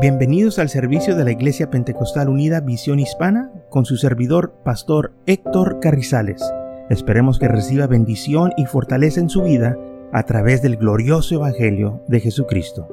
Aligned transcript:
Bienvenidos 0.00 0.60
al 0.60 0.68
servicio 0.68 1.16
de 1.16 1.24
la 1.24 1.32
Iglesia 1.32 1.70
Pentecostal 1.70 2.28
Unida 2.28 2.60
Visión 2.60 3.00
Hispana 3.00 3.50
con 3.68 3.84
su 3.84 3.96
servidor, 3.96 4.54
Pastor 4.64 5.12
Héctor 5.26 5.80
Carrizales. 5.80 6.40
Esperemos 6.88 7.40
que 7.40 7.48
reciba 7.48 7.88
bendición 7.88 8.52
y 8.56 8.66
fortaleza 8.66 9.18
en 9.18 9.28
su 9.28 9.42
vida 9.42 9.76
a 10.12 10.22
través 10.22 10.62
del 10.62 10.76
glorioso 10.76 11.34
Evangelio 11.34 12.04
de 12.06 12.20
Jesucristo. 12.20 12.86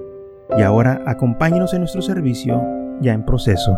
Y 0.58 0.64
ahora 0.64 1.04
acompáñenos 1.06 1.76
en 1.76 1.82
nuestro 1.82 2.02
servicio 2.02 2.60
ya 3.02 3.14
en 3.14 3.24
proceso. 3.24 3.78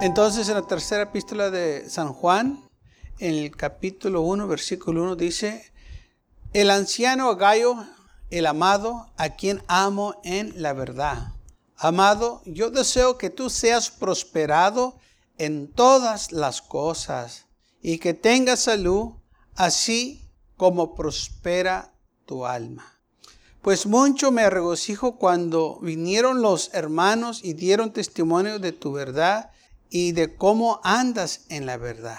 Entonces 0.00 0.48
en 0.48 0.54
la 0.54 0.66
tercera 0.66 1.02
epístola 1.02 1.50
de 1.50 1.90
San 1.90 2.14
Juan, 2.14 2.64
en 3.18 3.34
el 3.34 3.54
capítulo 3.54 4.22
1, 4.22 4.48
versículo 4.48 5.02
1 5.02 5.16
dice, 5.16 5.75
el 6.56 6.70
anciano 6.70 7.36
Gallo, 7.36 7.84
el 8.30 8.46
amado, 8.46 9.12
a 9.18 9.36
quien 9.36 9.62
amo 9.68 10.18
en 10.24 10.54
la 10.62 10.72
verdad. 10.72 11.34
Amado, 11.76 12.40
yo 12.46 12.70
deseo 12.70 13.18
que 13.18 13.28
tú 13.28 13.50
seas 13.50 13.90
prosperado 13.90 14.96
en 15.36 15.70
todas 15.70 16.32
las 16.32 16.62
cosas 16.62 17.44
y 17.82 17.98
que 17.98 18.14
tengas 18.14 18.60
salud, 18.60 19.10
así 19.54 20.30
como 20.56 20.94
prospera 20.94 21.92
tu 22.24 22.46
alma. 22.46 23.02
Pues 23.60 23.84
mucho 23.84 24.32
me 24.32 24.48
regocijo 24.48 25.18
cuando 25.18 25.78
vinieron 25.82 26.40
los 26.40 26.70
hermanos 26.72 27.44
y 27.44 27.52
dieron 27.52 27.92
testimonio 27.92 28.58
de 28.60 28.72
tu 28.72 28.92
verdad 28.92 29.50
y 29.90 30.12
de 30.12 30.34
cómo 30.34 30.80
andas 30.84 31.44
en 31.50 31.66
la 31.66 31.76
verdad. 31.76 32.18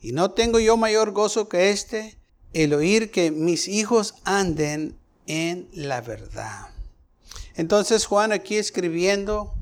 Y 0.00 0.12
no 0.12 0.30
tengo 0.30 0.58
yo 0.58 0.78
mayor 0.78 1.10
gozo 1.10 1.50
que 1.50 1.68
este, 1.68 2.23
el 2.54 2.72
oír 2.72 3.10
que 3.10 3.30
mis 3.30 3.68
hijos 3.68 4.14
anden 4.24 4.96
en 5.26 5.68
la 5.72 6.00
verdad. 6.00 6.68
Entonces 7.56 8.06
Juan 8.06 8.32
aquí 8.32 8.56
escribiendo 8.56 9.52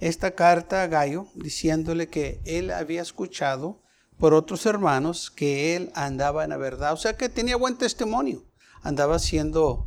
esta 0.00 0.32
carta 0.32 0.82
a 0.82 0.88
Gallo, 0.88 1.28
diciéndole 1.34 2.08
que 2.08 2.40
él 2.44 2.72
había 2.72 3.02
escuchado 3.02 3.80
por 4.18 4.34
otros 4.34 4.66
hermanos 4.66 5.30
que 5.30 5.76
él 5.76 5.92
andaba 5.94 6.44
en 6.44 6.50
la 6.50 6.56
verdad, 6.56 6.92
o 6.92 6.96
sea 6.96 7.16
que 7.16 7.28
tenía 7.28 7.56
buen 7.56 7.78
testimonio, 7.78 8.44
andaba 8.82 9.16
haciendo, 9.16 9.86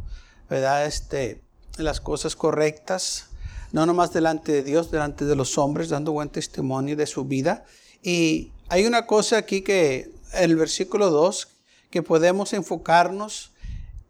¿verdad? 0.49 0.85
Este, 0.85 1.41
las 1.77 1.99
cosas 1.99 2.35
correctas, 2.35 3.29
no 3.73 3.85
nomás 3.85 4.13
delante 4.13 4.53
de 4.53 4.63
Dios, 4.63 4.91
delante 4.91 5.25
de 5.25 5.35
los 5.35 5.57
hombres, 5.57 5.89
dando 5.89 6.13
buen 6.13 6.29
testimonio 6.29 6.95
de 6.95 7.07
su 7.07 7.25
vida. 7.25 7.66
Y 8.01 8.51
hay 8.69 8.85
una 8.85 9.05
cosa 9.05 9.38
aquí 9.38 9.61
que 9.61 10.11
el 10.33 10.55
versículo 10.55 11.09
2 11.09 11.54
que 11.89 12.03
podemos 12.03 12.53
enfocarnos 12.53 13.53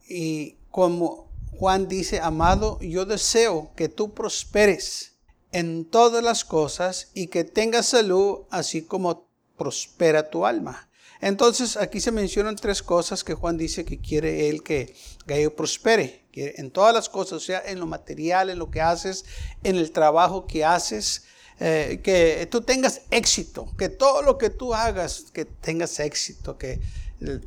y 0.07 0.57
como 0.71 1.31
Juan 1.57 1.87
dice, 1.87 2.19
amado, 2.19 2.79
yo 2.81 3.05
deseo 3.05 3.71
que 3.75 3.89
tú 3.89 4.13
prosperes 4.13 5.13
en 5.51 5.85
todas 5.85 6.23
las 6.23 6.43
cosas 6.43 7.11
y 7.13 7.27
que 7.27 7.43
tengas 7.43 7.85
salud 7.85 8.39
así 8.49 8.81
como 8.81 9.29
prospera 9.57 10.29
tu 10.29 10.45
alma. 10.45 10.89
Entonces 11.21 11.77
aquí 11.77 12.01
se 12.01 12.11
mencionan 12.11 12.57
tres 12.57 12.83
cosas 12.83 13.23
que 13.23 13.33
Juan 13.33 13.57
dice 13.57 13.85
que 13.85 13.99
quiere 13.99 14.49
él 14.49 14.63
que 14.63 14.93
Gallo 15.25 15.55
prospere. 15.55 16.25
En 16.33 16.71
todas 16.71 16.93
las 16.93 17.07
cosas, 17.07 17.33
o 17.33 17.39
sea, 17.39 17.63
en 17.65 17.79
lo 17.79 17.85
material, 17.85 18.49
en 18.49 18.59
lo 18.59 18.69
que 18.69 18.81
haces, 18.81 19.23
en 19.63 19.77
el 19.77 19.91
trabajo 19.91 20.45
que 20.45 20.65
haces, 20.65 21.23
eh, 21.61 22.01
que 22.03 22.45
tú 22.51 22.59
tengas 22.59 23.03
éxito, 23.09 23.71
que 23.77 23.87
todo 23.87 24.21
lo 24.21 24.37
que 24.37 24.49
tú 24.49 24.73
hagas, 24.73 25.27
que 25.33 25.45
tengas 25.45 26.01
éxito, 26.01 26.57
que 26.57 26.81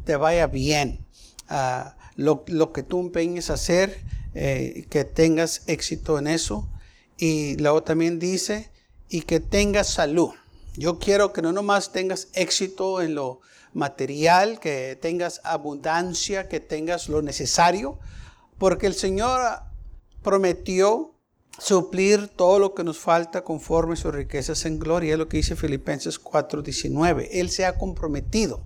te 0.05 0.17
vaya 0.17 0.47
bien. 0.47 1.07
Ah, 1.49 1.97
lo, 2.17 2.45
que 2.73 2.83
tú 2.83 3.01
empeñes 3.01 3.51
a 3.51 3.55
hacer, 3.55 4.03
eh, 4.35 4.87
que 4.91 5.05
tengas 5.05 5.63
éxito 5.67 6.19
en 6.19 6.27
eso. 6.27 6.69
Y 7.17 7.57
luego 7.57 7.83
también 7.83 8.19
dice, 8.19 8.71
y 9.09 9.23
que 9.23 9.41
tengas 9.41 9.89
salud. 9.89 10.31
Yo 10.77 10.99
quiero 10.99 11.33
que 11.33 11.43
no 11.43 11.53
nomás 11.53 11.93
tengas 11.93 12.29
éxito 12.35 13.01
en 13.01 13.15
lo 13.15 13.41
material, 13.73 14.61
que 14.61 14.99
tengas 15.01 15.41
abundancia, 15.45 16.49
que 16.49 16.61
tengas 16.61 17.09
lo 17.09 17.23
necesario, 17.23 17.99
porque 18.59 18.87
el 18.87 18.95
Señor 18.95 19.41
prometió 20.23 21.15
suplir 21.59 22.29
todo 22.29 22.59
lo 22.59 22.75
que 22.75 22.85
nos 22.85 22.99
falta 22.99 23.43
conforme 23.43 23.97
sus 23.97 24.15
riquezas 24.15 24.65
en 24.65 24.79
gloria, 24.79 25.13
es 25.13 25.19
lo 25.19 25.29
que 25.29 25.39
dice 25.39 25.57
Filipenses 25.57 26.19
4:19. 26.21 27.29
Él 27.33 27.51
se 27.51 27.65
ha 27.65 27.77
comprometido. 27.77 28.63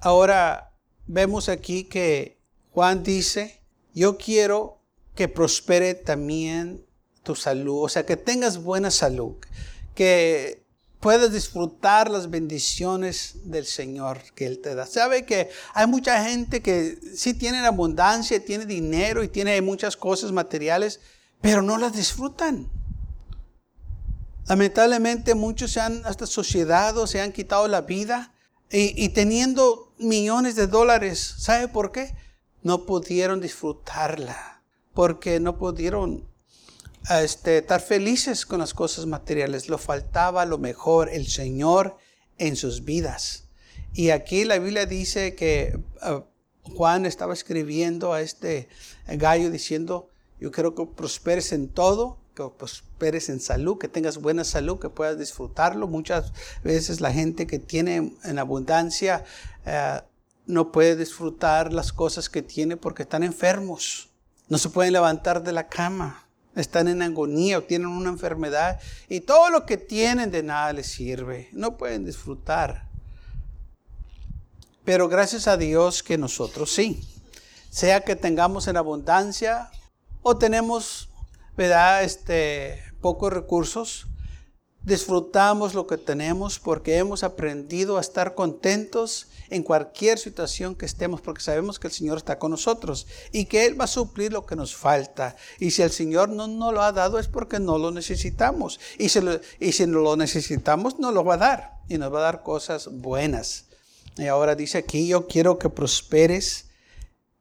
Ahora 0.00 0.74
vemos 1.06 1.48
aquí 1.48 1.84
que 1.84 2.38
Juan 2.72 3.02
dice, 3.02 3.62
yo 3.94 4.16
quiero 4.16 4.80
que 5.14 5.28
prospere 5.28 5.94
también 5.94 6.86
tu 7.22 7.34
salud, 7.34 7.82
o 7.82 7.88
sea, 7.88 8.06
que 8.06 8.16
tengas 8.16 8.62
buena 8.62 8.90
salud, 8.90 9.36
que 9.94 10.64
puedas 11.00 11.32
disfrutar 11.32 12.10
las 12.10 12.30
bendiciones 12.30 13.34
del 13.44 13.66
Señor 13.66 14.20
que 14.34 14.46
Él 14.46 14.60
te 14.60 14.74
da. 14.74 14.86
Sabe 14.86 15.24
que 15.24 15.50
hay 15.74 15.86
mucha 15.86 16.24
gente 16.24 16.60
que 16.60 16.98
sí 17.14 17.34
tiene 17.34 17.58
abundancia, 17.58 18.44
tiene 18.44 18.66
dinero 18.66 19.22
y 19.22 19.28
tiene 19.28 19.60
muchas 19.62 19.96
cosas 19.96 20.32
materiales, 20.32 21.00
pero 21.40 21.62
no 21.62 21.78
las 21.78 21.92
disfrutan. 21.92 22.70
Lamentablemente 24.48 25.34
muchos 25.34 25.72
se 25.72 25.80
han 25.80 26.04
hasta 26.06 26.26
sociedad 26.26 26.94
se 27.06 27.20
han 27.20 27.32
quitado 27.32 27.68
la 27.68 27.82
vida 27.82 28.32
y, 28.70 29.08
teniendo 29.10 29.87
millones 29.98 30.56
de 30.56 30.66
dólares, 30.66 31.34
¿sabe 31.38 31.68
por 31.68 31.92
qué? 31.92 32.14
No 32.62 32.86
pudieron 32.86 33.40
disfrutarla, 33.40 34.62
porque 34.94 35.40
no 35.40 35.58
pudieron 35.58 36.28
este, 37.10 37.58
estar 37.58 37.80
felices 37.80 38.46
con 38.46 38.60
las 38.60 38.74
cosas 38.74 39.06
materiales. 39.06 39.68
Lo 39.68 39.78
faltaba 39.78 40.44
lo 40.44 40.58
mejor, 40.58 41.08
el 41.08 41.26
Señor 41.26 41.96
en 42.38 42.56
sus 42.56 42.84
vidas. 42.84 43.48
Y 43.92 44.10
aquí 44.10 44.44
la 44.44 44.58
Biblia 44.58 44.86
dice 44.86 45.34
que 45.34 45.78
uh, 46.02 46.22
Juan 46.74 47.06
estaba 47.06 47.32
escribiendo 47.32 48.12
a 48.12 48.20
este 48.20 48.68
gallo 49.06 49.50
diciendo, 49.50 50.10
yo 50.40 50.52
quiero 50.52 50.74
que 50.74 50.86
prosperes 50.86 51.52
en 51.52 51.68
todo 51.68 52.18
que 52.34 52.42
en 53.00 53.40
salud, 53.40 53.78
que 53.78 53.88
tengas 53.88 54.18
buena 54.18 54.44
salud, 54.44 54.78
que 54.78 54.88
puedas 54.88 55.18
disfrutarlo. 55.18 55.86
Muchas 55.86 56.32
veces 56.62 57.00
la 57.00 57.12
gente 57.12 57.46
que 57.46 57.58
tiene 57.58 58.12
en 58.24 58.38
abundancia 58.38 59.24
eh, 59.64 60.00
no 60.46 60.72
puede 60.72 60.96
disfrutar 60.96 61.72
las 61.72 61.92
cosas 61.92 62.28
que 62.28 62.42
tiene 62.42 62.76
porque 62.76 63.02
están 63.02 63.22
enfermos. 63.22 64.10
No 64.48 64.58
se 64.58 64.70
pueden 64.70 64.92
levantar 64.92 65.42
de 65.42 65.52
la 65.52 65.68
cama. 65.68 66.24
Están 66.56 66.88
en 66.88 67.02
agonía 67.02 67.58
o 67.58 67.62
tienen 67.62 67.88
una 67.88 68.10
enfermedad 68.10 68.80
y 69.08 69.20
todo 69.20 69.48
lo 69.50 69.64
que 69.64 69.76
tienen 69.76 70.30
de 70.30 70.42
nada 70.42 70.72
les 70.72 70.88
sirve. 70.88 71.48
No 71.52 71.76
pueden 71.76 72.04
disfrutar. 72.04 72.88
Pero 74.84 75.08
gracias 75.08 75.46
a 75.46 75.56
Dios 75.56 76.02
que 76.02 76.18
nosotros 76.18 76.72
sí. 76.72 77.00
Sea 77.70 78.00
que 78.00 78.16
tengamos 78.16 78.66
en 78.66 78.76
abundancia 78.76 79.70
o 80.22 80.36
tenemos 80.36 81.08
¿verdad? 81.58 82.04
Este, 82.04 82.80
pocos 83.00 83.32
recursos. 83.32 84.06
Disfrutamos 84.84 85.74
lo 85.74 85.86
que 85.86 85.98
tenemos 85.98 86.58
porque 86.58 86.96
hemos 86.96 87.22
aprendido 87.22 87.98
a 87.98 88.00
estar 88.00 88.34
contentos 88.34 89.26
en 89.50 89.62
cualquier 89.62 90.18
situación 90.18 90.74
que 90.74 90.86
estemos 90.86 91.20
porque 91.20 91.42
sabemos 91.42 91.78
que 91.78 91.88
el 91.88 91.92
Señor 91.92 92.16
está 92.18 92.38
con 92.38 92.52
nosotros 92.52 93.06
y 93.32 93.46
que 93.46 93.66
Él 93.66 93.78
va 93.78 93.84
a 93.84 93.88
suplir 93.88 94.32
lo 94.32 94.46
que 94.46 94.56
nos 94.56 94.74
falta. 94.74 95.36
Y 95.58 95.72
si 95.72 95.82
el 95.82 95.90
Señor 95.90 96.28
no 96.28 96.46
nos 96.46 96.72
lo 96.72 96.82
ha 96.82 96.92
dado 96.92 97.18
es 97.18 97.28
porque 97.28 97.58
no 97.58 97.76
lo 97.76 97.90
necesitamos. 97.90 98.80
Y 98.98 99.08
si, 99.10 99.20
no 99.86 100.00
lo 100.00 100.16
necesitamos, 100.16 100.98
nos 100.98 101.12
lo 101.12 101.24
va 101.24 101.34
a 101.34 101.38
dar 101.38 101.72
y 101.88 101.98
nos 101.98 102.12
va 102.12 102.20
a 102.20 102.22
dar 102.22 102.42
cosas 102.42 102.88
buenas. 102.90 103.66
Y 104.16 104.26
ahora 104.26 104.54
dice 104.54 104.78
aquí, 104.78 105.06
yo 105.06 105.26
quiero 105.26 105.58
que 105.58 105.68
prosperes 105.68 106.70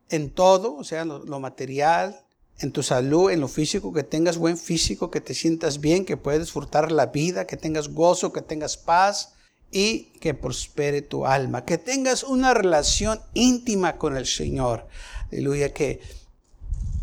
en 0.09 0.31
todo, 0.31 0.75
o 0.75 0.83
sea, 0.83 1.05
lo 1.05 1.39
material, 1.39 2.26
en 2.59 2.71
tu 2.71 2.83
salud, 2.83 3.30
en 3.30 3.39
lo 3.39 3.48
físico, 3.48 3.94
que 3.94 4.04
tengas 4.04 4.38
buen 4.38 4.57
físico, 4.57 5.12
que 5.12 5.21
te 5.21 5.33
sientas 5.33 5.80
bien, 5.80 6.06
que 6.06 6.18
puedas 6.18 6.42
disfrutar 6.42 6.92
la 6.92 7.07
vida, 7.07 7.45
que 7.45 7.57
tengas 7.57 7.89
gozo, 7.89 8.33
que 8.33 8.42
tengas 8.42 8.77
paz 8.77 9.33
y 9.71 10.06
que 10.19 10.33
prospere 10.33 11.01
tu 11.01 11.25
alma, 11.25 11.65
que 11.65 11.77
tengas 11.77 12.24
una 12.24 12.54
relación 12.54 13.19
íntima 13.33 13.98
con 13.98 14.18
el 14.18 14.25
Señor. 14.25 14.88
Aleluya, 15.31 15.74
que 15.74 16.01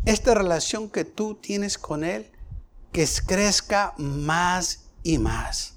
esta 0.07 0.35
relación 0.35 0.91
que 0.91 1.05
tú 1.05 1.37
tienes 1.37 1.79
con 1.79 2.05
Él, 2.05 2.27
que 2.93 3.07
crezca 3.27 3.95
más 3.97 4.81
y 5.03 5.19
más 5.19 5.74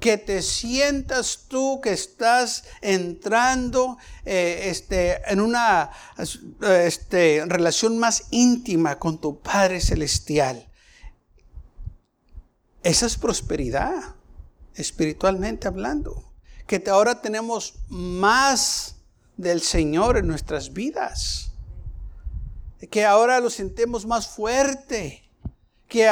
que 0.00 0.16
te 0.16 0.40
sientas 0.40 1.44
tú 1.46 1.80
que 1.82 1.92
estás 1.92 2.64
entrando 2.80 3.98
eh, 4.24 4.62
este, 4.64 5.20
en 5.30 5.40
una 5.40 5.90
este, 6.62 7.44
relación 7.46 7.98
más 7.98 8.24
íntima 8.30 8.98
con 8.98 9.20
tu 9.20 9.40
Padre 9.40 9.80
Celestial. 9.80 10.66
Esa 12.82 13.04
es 13.04 13.18
prosperidad, 13.18 14.16
espiritualmente 14.74 15.68
hablando. 15.68 16.32
Que 16.66 16.82
ahora 16.88 17.20
tenemos 17.20 17.74
más 17.88 18.96
del 19.36 19.60
Señor 19.60 20.16
en 20.16 20.26
nuestras 20.26 20.72
vidas. 20.72 21.46
que 22.90 23.04
ahora 23.04 23.40
lo 23.40 23.50
sentimos 23.50 24.06
más 24.06 24.26
fuerte, 24.28 25.28
que 25.86 26.08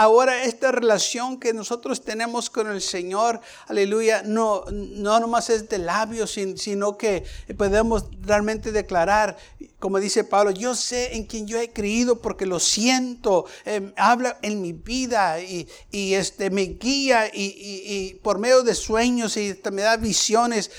ahora 0.00 0.44
esta 0.44 0.72
relación 0.72 1.38
que 1.38 1.52
nosotros 1.52 2.02
tenemos 2.02 2.48
con 2.48 2.70
el 2.70 2.80
Señor, 2.80 3.38
aleluya, 3.66 4.22
no, 4.24 4.64
no 4.70 5.20
nomás 5.20 5.50
es 5.50 5.68
de 5.68 5.76
labios, 5.76 6.38
sino 6.56 6.96
que 6.96 7.22
podemos 7.58 8.06
realmente 8.22 8.72
declarar, 8.72 9.36
como 9.78 10.00
dice 10.00 10.24
Pablo, 10.24 10.52
yo 10.52 10.74
sé 10.74 11.16
en 11.16 11.24
quien 11.24 11.46
yo 11.46 11.60
he 11.60 11.70
creído 11.70 12.22
porque 12.22 12.46
lo 12.46 12.60
siento, 12.60 13.44
em, 13.66 13.92
habla 13.94 14.38
en 14.40 14.62
mi 14.62 14.72
vida 14.72 15.38
y, 15.42 15.68
este, 15.92 16.48
me 16.48 16.62
guía 16.62 17.30
y, 17.30 18.14
por 18.22 18.38
medio 18.38 18.62
de 18.62 18.74
sueños 18.74 19.36
y 19.36 19.54
me 19.70 19.82
da 19.82 19.98
visiones. 19.98 20.70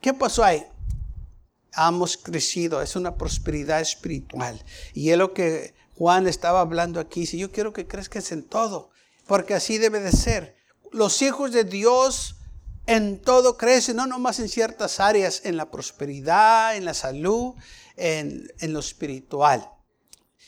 ¿Qué 0.00 0.12
pasó 0.12 0.42
ahí? 0.42 0.66
hemos 1.76 2.16
crecido, 2.16 2.82
es 2.82 2.96
una 2.96 3.14
prosperidad 3.14 3.80
espiritual. 3.80 4.60
Y 4.92 5.10
es 5.10 5.16
lo 5.16 5.32
que 5.32 5.72
Juan 6.00 6.26
estaba 6.26 6.62
hablando 6.62 6.98
aquí. 6.98 7.26
Si 7.26 7.36
yo 7.36 7.52
quiero 7.52 7.74
que 7.74 7.86
crezcas 7.86 8.32
en 8.32 8.42
todo, 8.42 8.90
porque 9.26 9.52
así 9.52 9.76
debe 9.76 10.00
de 10.00 10.12
ser. 10.12 10.56
Los 10.90 11.20
hijos 11.20 11.52
de 11.52 11.64
Dios 11.64 12.36
en 12.86 13.20
todo 13.20 13.58
crecen, 13.58 13.96
no 13.96 14.06
nomás 14.06 14.40
en 14.40 14.48
ciertas 14.48 14.98
áreas, 14.98 15.42
en 15.44 15.58
la 15.58 15.70
prosperidad, 15.70 16.74
en 16.74 16.86
la 16.86 16.94
salud, 16.94 17.54
en, 17.96 18.50
en 18.60 18.72
lo 18.72 18.80
espiritual. 18.80 19.70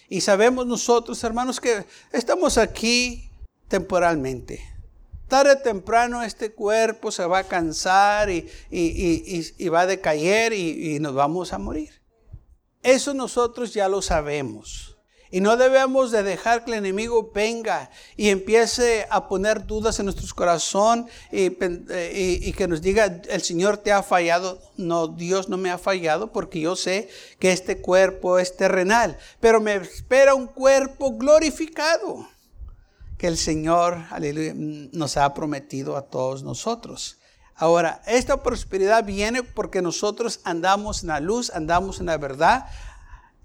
Y 0.08 0.22
sabemos 0.22 0.66
nosotros, 0.66 1.22
hermanos, 1.22 1.60
que 1.60 1.84
estamos 2.12 2.56
aquí 2.56 3.31
temporalmente 3.69 4.72
tarde 5.32 5.52
o 5.52 5.58
temprano 5.58 6.22
este 6.22 6.52
cuerpo 6.52 7.10
se 7.10 7.25
va 7.25 7.38
a 7.38 7.44
cansar 7.44 8.28
y, 8.28 9.69
va 9.69 9.81
a 9.81 9.87
decaer 9.87 10.52
y, 10.52 10.98
nos 11.00 11.14
vamos 11.14 11.55
a 11.55 11.58
morir. 11.58 12.02
Eso 12.82 13.14
nosotros 13.14 13.72
ya 13.72 13.88
lo 13.88 14.02
sabemos. 14.02 14.91
Y 15.32 15.40
no 15.40 15.56
debemos 15.56 16.11
de 16.11 16.23
dejar 16.23 16.62
que 16.62 16.73
el 16.73 16.79
enemigo 16.79 17.32
venga 17.34 17.90
y 18.17 18.29
empiece 18.29 19.06
a 19.11 19.29
poner 19.29 19.67
dudas 19.67 19.99
en 19.99 20.05
nuestro 20.05 20.26
corazón 20.37 21.08
y, 21.32 21.46
y, 21.46 22.52
que 22.52 22.69
nos 22.69 22.82
diga, 22.82 23.23
el 23.29 23.43
Señor 23.43 23.79
te 23.79 23.93
ha 23.93 24.02
fallado. 24.02 24.61
No, 24.76 25.08
Dios 25.08 25.49
no 25.49 25.56
me 25.56 25.70
ha 25.70 25.79
fallado 25.79 26.32
porque 26.32 26.61
yo 26.61 26.76
sé 26.76 27.08
que 27.38 27.50
este 27.50 27.81
cuerpo 27.81 28.38
es 28.38 28.56
terrenal, 28.58 29.17
pero 29.40 29.58
me 29.58 29.75
espera 29.75 30.34
un 30.34 30.46
cuerpo 30.46 31.17
glorificado 31.17 32.29
que 33.17 33.29
el 33.29 33.38
Señor, 33.38 34.05
aleluya, 34.11 34.52
nos 34.55 35.17
ha 35.17 35.32
prometido 35.32 35.96
a 35.96 36.02
todos 36.02 36.43
nosotros. 36.43 37.19
Ahora, 37.55 38.02
esta 38.06 38.43
prosperidad 38.43 39.05
viene 39.05 39.44
porque 39.44 39.81
nosotros 39.81 40.40
andamos 40.43 41.02
en 41.02 41.08
la 41.08 41.20
luz, 41.20 41.50
andamos 41.55 42.00
en 42.00 42.06
la 42.06 42.19
verdad. 42.19 42.67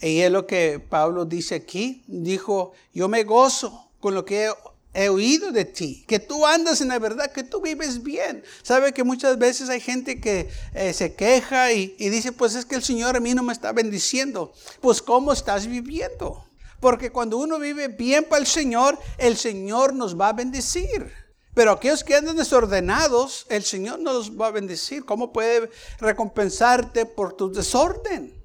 Y 0.01 0.19
es 0.19 0.31
lo 0.31 0.45
que 0.45 0.79
Pablo 0.79 1.25
dice 1.25 1.55
aquí. 1.55 2.03
Dijo, 2.07 2.73
yo 2.94 3.07
me 3.07 3.23
gozo 3.23 3.89
con 3.99 4.13
lo 4.13 4.25
que 4.25 4.51
he, 4.94 5.09
oído 5.09 5.51
de 5.51 5.65
ti, 5.65 6.03
que 6.07 6.19
tú 6.19 6.45
andas 6.45 6.81
en 6.81 6.88
la 6.88 6.97
verdad, 6.97 7.31
que 7.31 7.44
tú 7.44 7.61
vives 7.61 8.01
bien. 8.01 8.44
Sabe 8.63 8.94
que 8.94 9.03
muchas 9.03 9.38
veces 9.38 9.69
hay 9.69 9.79
gente 9.79 10.19
que 10.19 10.49
eh, 10.73 10.94
se 10.94 11.13
queja 11.13 11.71
y, 11.71 11.95
y 11.99 12.09
dice, 12.09 12.31
pues 12.31 12.55
es 12.55 12.65
que 12.65 12.75
el 12.75 12.83
Señor 12.83 13.15
a 13.15 13.19
mí 13.19 13.35
no 13.35 13.44
me 13.44 13.53
está 13.53 13.73
bendiciendo. 13.73 14.53
Pues 14.81 15.01
¿cómo 15.01 15.33
estás 15.33 15.67
viviendo? 15.67 16.45
Porque 16.79 17.11
cuando 17.11 17.38
uno 17.38 17.59
vive 17.59 17.88
bien 17.88 18.23
para 18.23 18.41
el 18.41 18.47
Señor, 18.47 18.97
el 19.17 19.38
Señor 19.38 19.93
nos 19.93 20.19
va 20.19 20.29
a 20.29 20.33
bendecir. 20.33 21.11
Pero 21.57 21.71
aquellos 21.71 22.03
que 22.03 22.15
andan 22.15 22.38
desordenados, 22.38 23.47
el 23.50 23.63
Señor 23.63 24.00
no 24.00 24.13
los 24.13 24.39
va 24.39 24.47
a 24.47 24.51
bendecir. 24.51 25.05
¿Cómo 25.05 25.33
puede 25.33 25.71
recompensarte 26.00 27.07
por 27.07 27.33
tu 27.33 27.51
desorden? 27.51 28.37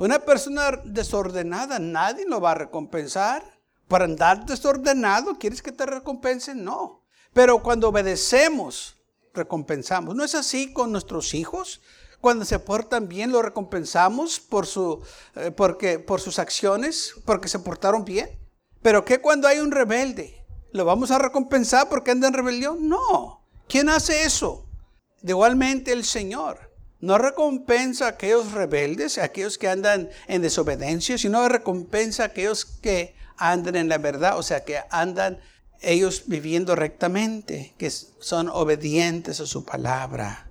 Una 0.00 0.18
persona 0.18 0.80
desordenada, 0.82 1.78
nadie 1.78 2.24
lo 2.26 2.40
va 2.40 2.52
a 2.52 2.54
recompensar. 2.54 3.44
Para 3.86 4.06
andar 4.06 4.46
desordenado, 4.46 5.36
¿quieres 5.38 5.60
que 5.60 5.72
te 5.72 5.84
recompensen? 5.84 6.64
No. 6.64 7.04
Pero 7.34 7.62
cuando 7.62 7.90
obedecemos, 7.90 8.96
recompensamos. 9.34 10.16
¿No 10.16 10.24
es 10.24 10.34
así 10.34 10.72
con 10.72 10.90
nuestros 10.90 11.34
hijos? 11.34 11.82
Cuando 12.22 12.46
se 12.46 12.58
portan 12.58 13.08
bien, 13.08 13.30
lo 13.30 13.42
recompensamos 13.42 14.40
por, 14.40 14.66
su, 14.66 15.04
eh, 15.36 15.50
porque, 15.50 15.98
por 15.98 16.22
sus 16.22 16.38
acciones, 16.38 17.12
porque 17.26 17.48
se 17.48 17.58
portaron 17.58 18.06
bien. 18.06 18.30
Pero 18.80 19.04
¿qué 19.04 19.20
cuando 19.20 19.48
hay 19.48 19.58
un 19.58 19.70
rebelde? 19.70 20.46
¿Lo 20.72 20.86
vamos 20.86 21.10
a 21.10 21.18
recompensar 21.18 21.90
porque 21.90 22.12
anda 22.12 22.28
en 22.28 22.32
rebelión? 22.32 22.88
No. 22.88 23.46
¿Quién 23.68 23.90
hace 23.90 24.24
eso? 24.24 24.66
igualmente 25.22 25.92
el 25.92 26.06
Señor. 26.06 26.69
No 27.00 27.18
recompensa 27.18 28.06
a 28.06 28.10
aquellos 28.10 28.52
rebeldes, 28.52 29.18
a 29.18 29.24
aquellos 29.24 29.56
que 29.56 29.68
andan 29.68 30.10
en 30.28 30.42
desobediencia, 30.42 31.16
sino 31.16 31.48
recompensa 31.48 32.24
a 32.24 32.26
aquellos 32.26 32.64
que 32.64 33.14
andan 33.36 33.76
en 33.76 33.88
la 33.88 33.98
verdad, 33.98 34.38
o 34.38 34.42
sea, 34.42 34.64
que 34.64 34.80
andan 34.90 35.40
ellos 35.80 36.24
viviendo 36.26 36.76
rectamente, 36.76 37.74
que 37.78 37.90
son 37.90 38.48
obedientes 38.48 39.40
a 39.40 39.46
su 39.46 39.64
palabra. 39.64 40.46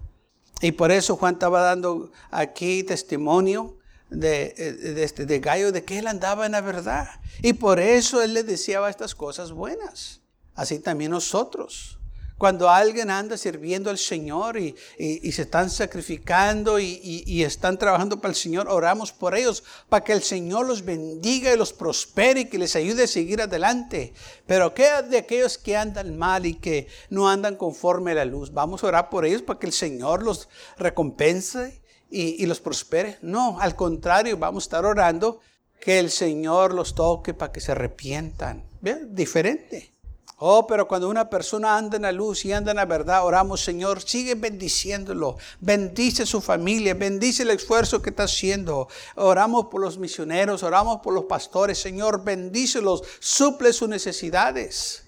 Y 0.62 0.72
por 0.72 0.92
eso 0.92 1.16
Juan 1.16 1.36
estaba 1.36 1.62
dando 1.62 2.12
aquí 2.32 2.84
testimonio 2.84 3.78
de, 4.10 4.54
de, 4.96 5.04
este, 5.04 5.26
de 5.26 5.40
Gallo 5.40 5.72
de 5.72 5.84
que 5.84 6.00
él 6.00 6.08
andaba 6.08 6.46
en 6.48 6.54
la 6.54 6.62
verdad. 6.62 7.08
Y 7.42 7.54
por 7.54 7.80
eso 7.80 8.22
él 8.22 8.34
le 8.34 8.44
decía 8.44 8.88
estas 8.90 9.14
cosas 9.14 9.52
buenas. 9.52 10.22
Así 10.56 10.80
también 10.80 11.12
nosotros. 11.12 11.99
Cuando 12.40 12.70
alguien 12.70 13.12
anda 13.12 13.36
sirviendo 13.36 13.90
al 13.90 13.98
Señor 13.98 14.58
y, 14.58 14.74
se 14.98 15.42
están 15.42 15.70
sacrificando 15.70 16.80
y, 16.80 17.44
están 17.44 17.78
trabajando 17.78 18.22
para 18.22 18.30
el 18.30 18.36
Señor, 18.36 18.70
oramos 18.70 19.12
por 19.12 19.36
ellos 19.36 19.62
para 19.90 20.06
que 20.06 20.14
el 20.14 20.24
Señor 20.24 20.66
los 20.66 20.86
bendiga 20.86 21.54
y 21.54 21.58
los 21.58 21.74
prospere 21.74 22.40
y 22.40 22.46
que 22.46 22.58
les 22.58 22.78
ayude 22.78 23.04
a 23.04 23.08
seguir 23.08 23.42
adelante. 23.42 24.14
Pero 24.48 24.74
¿qué 24.74 24.88
de 25.10 25.18
aquellos 25.18 25.58
que 25.58 25.76
andan 25.76 26.18
mal 26.18 26.46
y 26.46 26.54
que 26.54 26.88
no 27.10 27.28
andan 27.28 27.58
conforme 27.58 28.12
a 28.12 28.16
la 28.16 28.26
luz? 28.26 28.54
Vamos 28.54 28.86
a 28.86 28.88
orar 28.88 29.10
por 29.10 29.26
ellos 29.26 29.42
para 29.42 29.60
que 29.60 29.68
el 29.68 29.74
Señor 29.74 30.24
los 30.24 30.48
recompense 30.78 31.82
y, 32.10 32.46
los 32.46 32.62
prospere. 32.62 33.18
No, 33.22 33.60
al 33.60 33.76
contrario, 33.76 34.38
vamos 34.38 34.64
a 34.64 34.66
estar 34.68 34.86
orando 34.86 35.42
que 35.82 36.00
el 36.00 36.10
Señor 36.10 36.74
los 36.74 36.96
toque 36.96 37.34
para 37.34 37.52
que 37.52 37.60
se 37.60 37.74
arrepientan. 37.74 38.64
¿Ve? 38.80 39.06
Diferente. 39.10 39.99
Oh, 40.42 40.66
pero 40.66 40.88
cuando 40.88 41.10
una 41.10 41.30
persona 41.30 41.76
anda 41.76 41.98
en 41.98 42.04
la 42.04 42.14
luz 42.14 42.46
y 42.46 42.54
anda 42.54 42.72
en 42.72 42.78
la 42.78 42.86
verdad, 42.86 43.26
oramos, 43.26 43.62
Señor, 43.62 44.02
sigue 44.02 44.36
bendiciéndolo. 44.36 45.38
Bendice 45.60 46.26
su 46.26 46.40
familia, 46.40 46.94
bendice 46.94 47.44
el 47.44 47.50
esfuerzo 47.50 48.02
que 48.02 48.12
está 48.12 48.24
haciendo. 48.24 48.88
Oramos 49.16 49.66
por 49.66 49.82
los 49.82 49.98
misioneros, 49.98 50.64
oramos 50.64 51.02
por 51.02 51.14
los 51.14 51.26
pastores. 51.26 51.78
Señor, 51.78 52.24
bendícelos, 52.24 53.04
suple 53.20 53.74
sus 53.74 53.90
necesidades. 53.90 55.04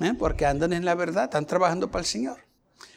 ¿Eh? 0.00 0.14
Porque 0.18 0.46
andan 0.46 0.72
en 0.72 0.86
la 0.86 0.94
verdad, 0.94 1.24
están 1.24 1.44
trabajando 1.44 1.90
para 1.90 2.00
el 2.00 2.06
Señor. 2.06 2.38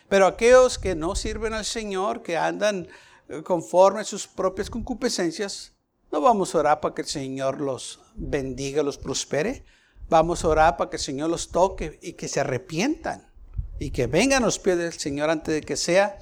Pero 0.08 0.28
aquellos 0.28 0.80
que 0.80 0.96
no 0.96 1.14
sirven 1.14 1.54
al 1.54 1.66
Señor, 1.66 2.24
que 2.24 2.38
andan 2.38 2.88
eh, 3.28 3.44
conforme 3.44 4.00
a 4.00 4.06
sus 4.06 4.28
propias 4.28 4.70
concupiscencias, 4.70 5.74
no 6.10 6.22
vamos 6.22 6.56
a 6.56 6.60
orar 6.60 6.80
para 6.80 6.96
que 6.96 7.02
el 7.02 7.08
Señor 7.08 7.60
los 7.60 8.00
bendiga, 8.16 8.82
los 8.82 8.98
prospere. 8.98 9.66
Vamos 10.10 10.44
a 10.44 10.48
orar 10.48 10.78
para 10.78 10.90
que 10.90 10.96
el 10.96 11.02
Señor 11.02 11.30
los 11.30 11.50
toque 11.50 12.00
y 12.02 12.14
que 12.14 12.28
se 12.28 12.40
arrepientan 12.40 13.30
y 13.78 13.92
que 13.92 14.08
vengan 14.08 14.42
los 14.42 14.58
pies 14.58 14.78
del 14.78 14.94
Señor 14.94 15.30
antes 15.30 15.54
de 15.54 15.62
que 15.62 15.78
sea 15.78 16.18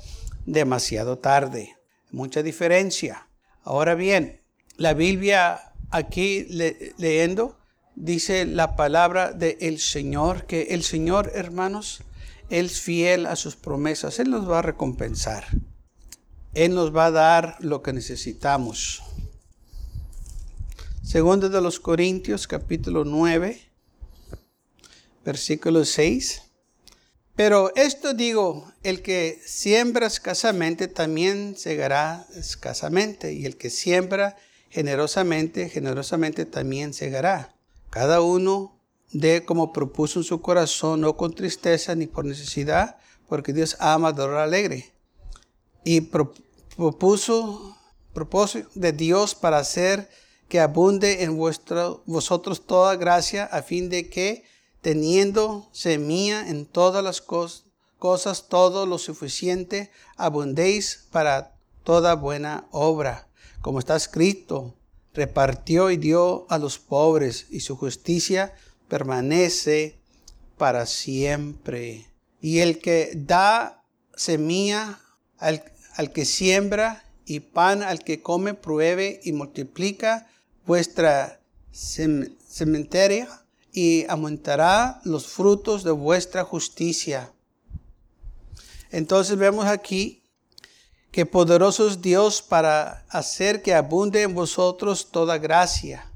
demasiado 0.45 1.19
tarde. 1.19 1.77
Mucha 2.11 2.43
diferencia. 2.43 3.29
Ahora 3.63 3.95
bien, 3.95 4.41
la 4.75 4.93
Biblia 4.93 5.73
aquí 5.89 6.43
leyendo 6.97 7.57
dice 7.95 8.45
la 8.45 8.75
palabra 8.75 9.31
del 9.31 9.55
el 9.61 9.79
Señor, 9.79 10.45
que 10.45 10.63
el 10.71 10.83
Señor, 10.83 11.31
hermanos, 11.33 12.03
es 12.49 12.81
fiel 12.81 13.25
a 13.25 13.37
sus 13.37 13.55
promesas. 13.55 14.19
Él 14.19 14.29
nos 14.29 14.49
va 14.49 14.59
a 14.59 14.63
recompensar. 14.63 15.45
Él 16.53 16.75
nos 16.75 16.95
va 16.95 17.05
a 17.05 17.11
dar 17.11 17.55
lo 17.59 17.81
que 17.81 17.93
necesitamos. 17.93 19.01
Segundo 21.03 21.47
de 21.47 21.61
los 21.61 21.79
Corintios, 21.79 22.47
capítulo 22.47 23.05
9 23.05 23.66
versículo 25.27 25.83
6. 25.83 26.41
Pero 27.35 27.75
esto 27.75 28.13
digo, 28.13 28.71
el 28.81 29.01
que 29.01 29.41
siembra 29.45 30.07
escasamente 30.07 30.87
también 30.87 31.57
segará 31.57 32.25
escasamente, 32.35 33.33
y 33.33 33.45
el 33.45 33.57
que 33.57 33.69
siembra 33.69 34.37
generosamente, 34.69 35.67
generosamente 35.69 36.45
también 36.45 36.93
segará. 36.93 37.53
Cada 37.89 38.21
uno 38.21 38.79
dé 39.11 39.43
como 39.43 39.73
propuso 39.73 40.19
en 40.19 40.23
su 40.23 40.41
corazón, 40.41 41.01
no 41.01 41.17
con 41.17 41.35
tristeza 41.35 41.93
ni 41.93 42.07
por 42.07 42.23
necesidad, 42.23 42.97
porque 43.27 43.51
Dios 43.51 43.75
ama 43.79 44.07
adorar 44.07 44.39
alegre. 44.39 44.93
Y 45.83 46.01
propuso, 46.01 47.77
propósito 48.13 48.69
de 48.75 48.93
Dios 48.93 49.35
para 49.35 49.59
hacer 49.59 50.09
que 50.47 50.61
abunde 50.61 51.23
en 51.23 51.35
vuestro, 51.35 52.01
vosotros 52.05 52.65
toda 52.65 52.95
gracia, 52.95 53.43
a 53.43 53.61
fin 53.61 53.89
de 53.89 54.09
que 54.09 54.45
teniendo 54.81 55.67
semilla 55.71 56.47
en 56.47 56.65
todas 56.65 57.03
las 57.03 57.21
cosas, 57.21 58.49
todo 58.49 58.85
lo 58.85 58.97
suficiente, 58.97 59.91
abundéis 60.15 61.07
para 61.11 61.55
toda 61.83 62.15
buena 62.15 62.67
obra. 62.71 63.27
Como 63.61 63.79
está 63.79 63.95
escrito, 63.95 64.75
repartió 65.13 65.89
y 65.89 65.97
dio 65.97 66.45
a 66.49 66.57
los 66.57 66.77
pobres, 66.79 67.47
y 67.49 67.61
su 67.61 67.75
justicia 67.75 68.53
permanece 68.87 69.97
para 70.57 70.85
siempre. 70.85 72.07
Y 72.39 72.59
el 72.59 72.79
que 72.79 73.13
da 73.15 73.83
semilla 74.15 74.99
al, 75.37 75.63
al 75.95 76.11
que 76.11 76.25
siembra 76.25 77.03
y 77.25 77.41
pan 77.41 77.83
al 77.83 78.03
que 78.03 78.21
come, 78.21 78.53
pruebe 78.53 79.19
y 79.23 79.33
multiplica 79.33 80.27
vuestra 80.65 81.41
cementerio 81.71 83.27
y 83.77 84.07
aumentará 84.09 85.01
los 85.03 85.27
frutos 85.27 85.83
de 85.83 85.91
vuestra 85.91 86.43
justicia. 86.43 87.31
Entonces 88.89 89.37
vemos 89.37 89.67
aquí 89.67 90.23
que 91.11 91.27
poderoso 91.27 91.87
es 91.87 92.01
Dios 92.01 92.41
para 92.41 93.05
hacer 93.09 93.61
que 93.61 93.75
abunde 93.75 94.23
en 94.23 94.33
vosotros 94.33 95.11
toda 95.11 95.37
gracia, 95.37 96.11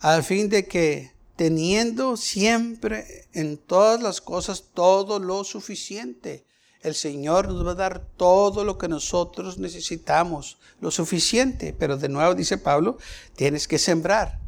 al 0.00 0.22
fin 0.22 0.50
de 0.50 0.66
que 0.66 1.12
teniendo 1.34 2.18
siempre 2.18 3.26
en 3.32 3.56
todas 3.56 4.02
las 4.02 4.20
cosas 4.20 4.64
todo 4.74 5.18
lo 5.18 5.44
suficiente, 5.44 6.44
el 6.82 6.94
Señor 6.94 7.48
nos 7.48 7.66
va 7.66 7.70
a 7.70 7.74
dar 7.74 8.06
todo 8.18 8.64
lo 8.64 8.76
que 8.76 8.88
nosotros 8.88 9.56
necesitamos, 9.56 10.58
lo 10.82 10.90
suficiente. 10.90 11.74
Pero 11.78 11.96
de 11.96 12.10
nuevo 12.10 12.34
dice 12.34 12.58
Pablo, 12.58 12.98
tienes 13.34 13.66
que 13.66 13.78
sembrar. 13.78 14.45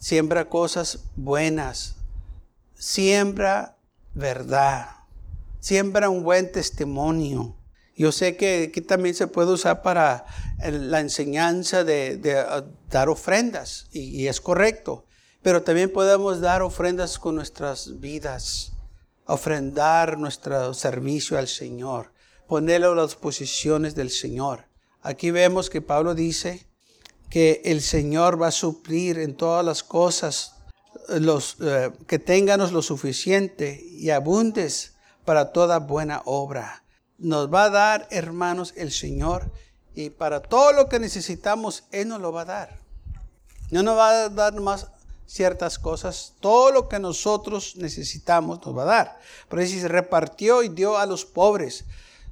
Siembra 0.00 0.48
cosas 0.48 1.04
buenas. 1.14 1.94
Siembra 2.74 3.78
verdad. 4.12 4.88
Siembra 5.60 6.10
un 6.10 6.24
buen 6.24 6.50
testimonio. 6.50 7.54
Yo 7.96 8.10
sé 8.10 8.36
que 8.36 8.70
aquí 8.70 8.80
también 8.80 9.14
se 9.14 9.28
puede 9.28 9.52
usar 9.52 9.82
para 9.82 10.26
la 10.64 10.98
enseñanza 10.98 11.84
de, 11.84 12.18
uh, 12.18 12.64
dar 12.90 13.08
ofrendas 13.08 13.86
y 13.92 14.26
es 14.26 14.40
correcto. 14.40 15.06
Pero 15.42 15.62
también 15.62 15.92
podemos 15.92 16.40
dar 16.40 16.62
ofrendas 16.62 17.18
con 17.18 17.36
nuestras 17.36 18.00
vidas 18.00 18.72
ofrendar 19.30 20.18
nuestro 20.18 20.74
servicio 20.74 21.38
al 21.38 21.46
Señor, 21.46 22.12
ponerlo 22.48 22.92
a 22.92 22.96
las 22.96 23.14
posiciones 23.14 23.94
del 23.94 24.10
Señor. 24.10 24.66
Aquí 25.02 25.30
vemos 25.30 25.70
que 25.70 25.80
Pablo 25.80 26.14
dice 26.14 26.66
que 27.30 27.62
el 27.64 27.80
Señor 27.80 28.40
va 28.40 28.48
a 28.48 28.52
suplir 28.52 29.18
en 29.18 29.36
todas 29.36 29.64
las 29.64 29.82
cosas 29.82 30.56
los, 31.08 31.56
eh, 31.60 31.90
que 32.06 32.18
tenganos 32.18 32.72
lo 32.72 32.82
suficiente 32.82 33.82
y 33.82 34.10
abundes 34.10 34.94
para 35.24 35.52
toda 35.52 35.78
buena 35.78 36.22
obra. 36.24 36.84
Nos 37.18 37.52
va 37.52 37.64
a 37.64 37.70
dar, 37.70 38.08
hermanos, 38.10 38.74
el 38.76 38.90
Señor 38.90 39.50
y 39.94 40.10
para 40.10 40.40
todo 40.40 40.72
lo 40.72 40.88
que 40.88 40.98
necesitamos, 40.98 41.84
Él 41.92 42.08
nos 42.08 42.20
lo 42.20 42.32
va 42.32 42.42
a 42.42 42.46
dar. 42.46 42.78
No 43.70 43.82
nos 43.82 43.96
va 43.96 44.24
a 44.24 44.28
dar 44.28 44.60
más 44.60 44.88
ciertas 45.26 45.78
cosas, 45.78 46.34
todo 46.40 46.72
lo 46.72 46.88
que 46.88 46.98
nosotros 46.98 47.76
necesitamos 47.76 48.64
nos 48.66 48.76
va 48.76 48.82
a 48.82 48.86
dar. 48.86 49.20
Por 49.48 49.60
eso 49.60 49.78
se 49.78 49.86
repartió 49.86 50.64
y 50.64 50.68
dio 50.68 50.98
a 50.98 51.06
los 51.06 51.24
pobres. 51.24 51.84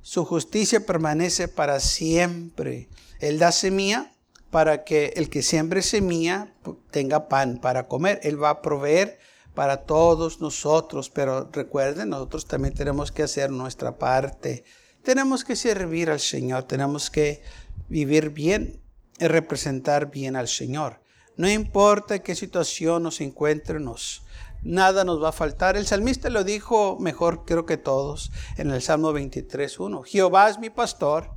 Su 0.02 0.24
justicia 0.24 0.84
permanece 0.84 1.46
para 1.46 1.78
siempre. 1.78 2.88
Él 3.20 3.38
da 3.38 3.52
semilla 3.52 4.12
para 4.50 4.84
que 4.84 5.12
el 5.16 5.28
que 5.28 5.42
siembre 5.42 5.82
semilla 5.82 6.54
tenga 6.90 7.28
pan 7.28 7.58
para 7.58 7.88
comer. 7.88 8.20
Él 8.22 8.42
va 8.42 8.50
a 8.50 8.62
proveer 8.62 9.18
para 9.54 9.84
todos 9.84 10.40
nosotros, 10.40 11.10
pero 11.10 11.50
recuerden, 11.52 12.10
nosotros 12.10 12.46
también 12.46 12.74
tenemos 12.74 13.12
que 13.12 13.24
hacer 13.24 13.50
nuestra 13.50 13.98
parte. 13.98 14.64
Tenemos 15.02 15.44
que 15.44 15.56
servir 15.56 16.10
al 16.10 16.20
Señor, 16.20 16.64
tenemos 16.64 17.10
que 17.10 17.42
vivir 17.88 18.30
bien 18.30 18.80
y 19.18 19.26
representar 19.26 20.10
bien 20.10 20.36
al 20.36 20.48
Señor. 20.48 21.00
No 21.36 21.48
importa 21.48 22.20
qué 22.20 22.34
situación 22.34 23.02
nos 23.02 23.20
encuéntrenos, 23.20 24.22
nada 24.62 25.04
nos 25.04 25.22
va 25.22 25.30
a 25.30 25.32
faltar. 25.32 25.76
El 25.76 25.86
salmista 25.86 26.30
lo 26.30 26.44
dijo 26.44 26.98
mejor, 26.98 27.44
creo 27.44 27.66
que 27.66 27.76
todos, 27.76 28.32
en 28.56 28.70
el 28.70 28.82
Salmo 28.82 29.12
23.1. 29.12 30.04
Jehová 30.04 30.50
es 30.50 30.58
mi 30.58 30.70
pastor 30.70 31.30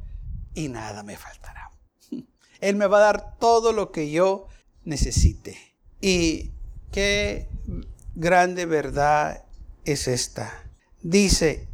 y 0.53 0.69
nada 0.69 1.03
me 1.03 1.17
faltará. 1.17 1.40
Él 2.61 2.75
me 2.75 2.87
va 2.87 2.97
a 2.97 3.01
dar 3.01 3.37
todo 3.37 3.73
lo 3.73 3.91
que 3.91 4.11
yo 4.11 4.47
necesite. 4.83 5.57
Y 5.99 6.51
qué 6.91 7.49
grande 8.15 8.65
verdad 8.65 9.45
es 9.83 10.07
esta. 10.07 10.63
Dice, 11.01 11.67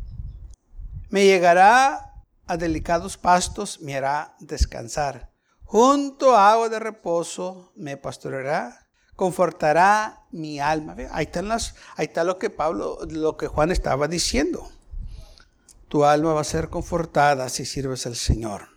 me 1.09 1.25
llegará 1.25 2.23
a 2.47 2.57
delicados 2.57 3.17
pastos, 3.17 3.81
me 3.81 3.95
hará 3.95 4.35
descansar. 4.39 5.31
Junto 5.63 6.35
a 6.35 6.51
agua 6.51 6.69
de 6.69 6.79
reposo 6.79 7.73
me 7.75 7.97
pastoreará, 7.97 8.87
confortará 9.17 10.25
mi 10.31 10.59
alma. 10.59 10.95
Ahí, 11.11 11.25
están 11.25 11.51
ahí 11.51 11.59
está 11.97 12.23
lo 12.23 12.37
que 12.37 12.49
Pablo, 12.49 12.99
lo 13.09 13.35
que 13.35 13.47
Juan 13.47 13.71
estaba 13.71 14.07
diciendo. 14.07 14.71
Tu 15.89 16.05
alma 16.05 16.33
va 16.33 16.41
a 16.41 16.45
ser 16.45 16.69
confortada 16.69 17.49
si 17.49 17.65
sirves 17.65 18.05
al 18.05 18.15
Señor. 18.15 18.76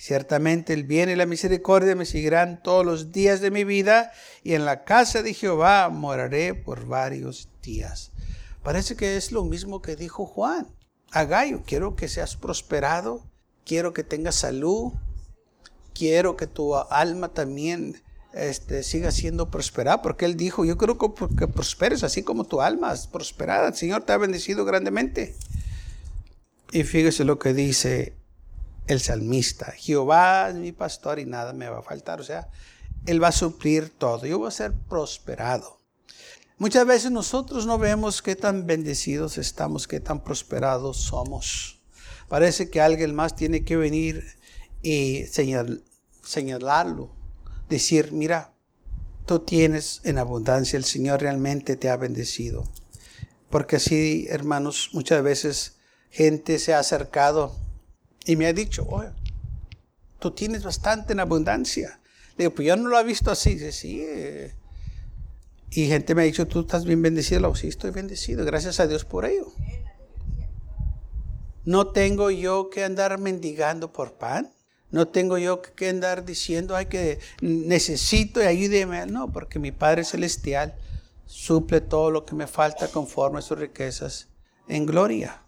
Ciertamente 0.00 0.72
el 0.72 0.84
bien 0.84 1.10
y 1.10 1.14
la 1.14 1.26
misericordia 1.26 1.94
me 1.94 2.06
seguirán 2.06 2.62
todos 2.62 2.86
los 2.86 3.12
días 3.12 3.42
de 3.42 3.50
mi 3.50 3.64
vida, 3.64 4.12
y 4.42 4.54
en 4.54 4.64
la 4.64 4.84
casa 4.84 5.22
de 5.22 5.34
Jehová 5.34 5.90
moraré 5.90 6.54
por 6.54 6.86
varios 6.86 7.50
días. 7.62 8.10
Parece 8.62 8.96
que 8.96 9.18
es 9.18 9.30
lo 9.30 9.44
mismo 9.44 9.82
que 9.82 9.96
dijo 9.96 10.24
Juan 10.24 10.68
a 11.10 11.24
Gallo. 11.24 11.64
Quiero 11.66 11.96
que 11.96 12.08
seas 12.08 12.34
prosperado, 12.34 13.26
quiero 13.66 13.92
que 13.92 14.02
tengas 14.02 14.36
salud, 14.36 14.94
quiero 15.92 16.34
que 16.34 16.46
tu 16.46 16.74
alma 16.76 17.34
también 17.34 18.02
este, 18.32 18.82
siga 18.82 19.10
siendo 19.10 19.50
prosperada, 19.50 20.00
porque 20.00 20.24
Él 20.24 20.38
dijo, 20.38 20.64
yo 20.64 20.78
creo 20.78 20.96
que, 20.96 21.10
que 21.36 21.46
prosperes 21.46 22.04
así 22.04 22.22
como 22.22 22.44
tu 22.44 22.62
alma 22.62 22.94
es 22.94 23.06
prosperada. 23.06 23.68
El 23.68 23.74
Señor 23.74 24.04
te 24.04 24.14
ha 24.14 24.16
bendecido 24.16 24.64
grandemente. 24.64 25.36
Y 26.72 26.84
fíjese 26.84 27.24
lo 27.24 27.38
que 27.38 27.52
dice 27.52 28.19
el 28.92 29.00
salmista, 29.00 29.72
Jehová 29.72 30.48
es 30.48 30.56
mi 30.56 30.72
pastor 30.72 31.18
y 31.18 31.24
nada 31.24 31.52
me 31.52 31.68
va 31.68 31.78
a 31.78 31.82
faltar. 31.82 32.20
O 32.20 32.24
sea, 32.24 32.48
Él 33.06 33.22
va 33.22 33.28
a 33.28 33.32
suplir 33.32 33.90
todo, 33.90 34.26
yo 34.26 34.38
voy 34.38 34.48
a 34.48 34.52
ser 34.52 34.72
prosperado. 34.72 35.80
Muchas 36.58 36.86
veces 36.86 37.10
nosotros 37.10 37.66
no 37.66 37.78
vemos 37.78 38.20
qué 38.20 38.36
tan 38.36 38.66
bendecidos 38.66 39.38
estamos, 39.38 39.88
qué 39.88 40.00
tan 40.00 40.22
prosperados 40.22 40.98
somos. 40.98 41.80
Parece 42.28 42.68
que 42.68 42.80
alguien 42.80 43.14
más 43.14 43.34
tiene 43.34 43.64
que 43.64 43.76
venir 43.76 44.24
y 44.82 45.24
señalarlo 46.22 47.14
decir, 47.68 48.12
mira, 48.12 48.52
tú 49.24 49.38
tienes 49.38 50.00
en 50.04 50.18
abundancia, 50.18 50.76
el 50.76 50.84
Señor 50.84 51.22
realmente 51.22 51.76
te 51.76 51.88
ha 51.88 51.96
bendecido. 51.96 52.64
Porque 53.48 53.76
así, 53.76 54.26
hermanos, 54.28 54.90
muchas 54.92 55.22
veces 55.22 55.78
gente 56.10 56.58
se 56.58 56.74
ha 56.74 56.80
acercado 56.80 57.56
y 58.24 58.36
me 58.36 58.46
ha 58.46 58.52
dicho, 58.52 58.86
oye, 58.88 59.10
tú 60.18 60.30
tienes 60.30 60.62
bastante 60.62 61.12
en 61.12 61.20
abundancia. 61.20 62.00
Le 62.36 62.44
digo, 62.44 62.54
pues 62.54 62.68
yo 62.68 62.76
no 62.76 62.88
lo 62.88 62.98
he 62.98 63.04
visto 63.04 63.30
así. 63.30 63.54
Dice, 63.54 63.72
sí. 63.72 64.00
Eh". 64.02 64.54
Y 65.70 65.86
gente 65.86 66.14
me 66.14 66.22
ha 66.22 66.24
dicho, 66.24 66.46
tú 66.46 66.60
estás 66.60 66.84
bien 66.84 67.02
bendecido. 67.02 67.40
Le 67.40 67.56
sí, 67.56 67.68
estoy 67.68 67.90
bendecido. 67.90 68.44
Gracias 68.44 68.80
a 68.80 68.86
Dios 68.86 69.04
por 69.04 69.24
ello. 69.24 69.52
No 71.64 71.88
tengo 71.88 72.30
yo 72.30 72.70
que 72.70 72.84
andar 72.84 73.18
mendigando 73.18 73.92
por 73.92 74.14
pan. 74.14 74.52
No 74.90 75.06
tengo 75.06 75.38
yo 75.38 75.62
que 75.62 75.88
andar 75.88 76.24
diciendo, 76.24 76.74
ay, 76.74 76.86
que 76.86 77.20
necesito 77.40 78.42
y 78.42 78.46
ayúdeme. 78.46 79.06
No, 79.06 79.30
porque 79.30 79.58
mi 79.58 79.70
Padre 79.70 80.04
Celestial 80.04 80.74
suple 81.26 81.80
todo 81.80 82.10
lo 82.10 82.24
que 82.24 82.34
me 82.34 82.48
falta 82.48 82.88
conforme 82.88 83.38
a 83.38 83.42
sus 83.42 83.58
riquezas 83.58 84.28
en 84.66 84.86
gloria. 84.86 85.42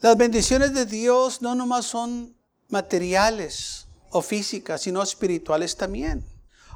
Las 0.00 0.16
bendiciones 0.16 0.72
de 0.72 0.86
Dios 0.86 1.42
no 1.42 1.54
nomás 1.54 1.84
son 1.84 2.34
materiales 2.68 3.86
o 4.10 4.22
físicas, 4.22 4.80
sino 4.80 5.02
espirituales 5.02 5.76
también. 5.76 6.24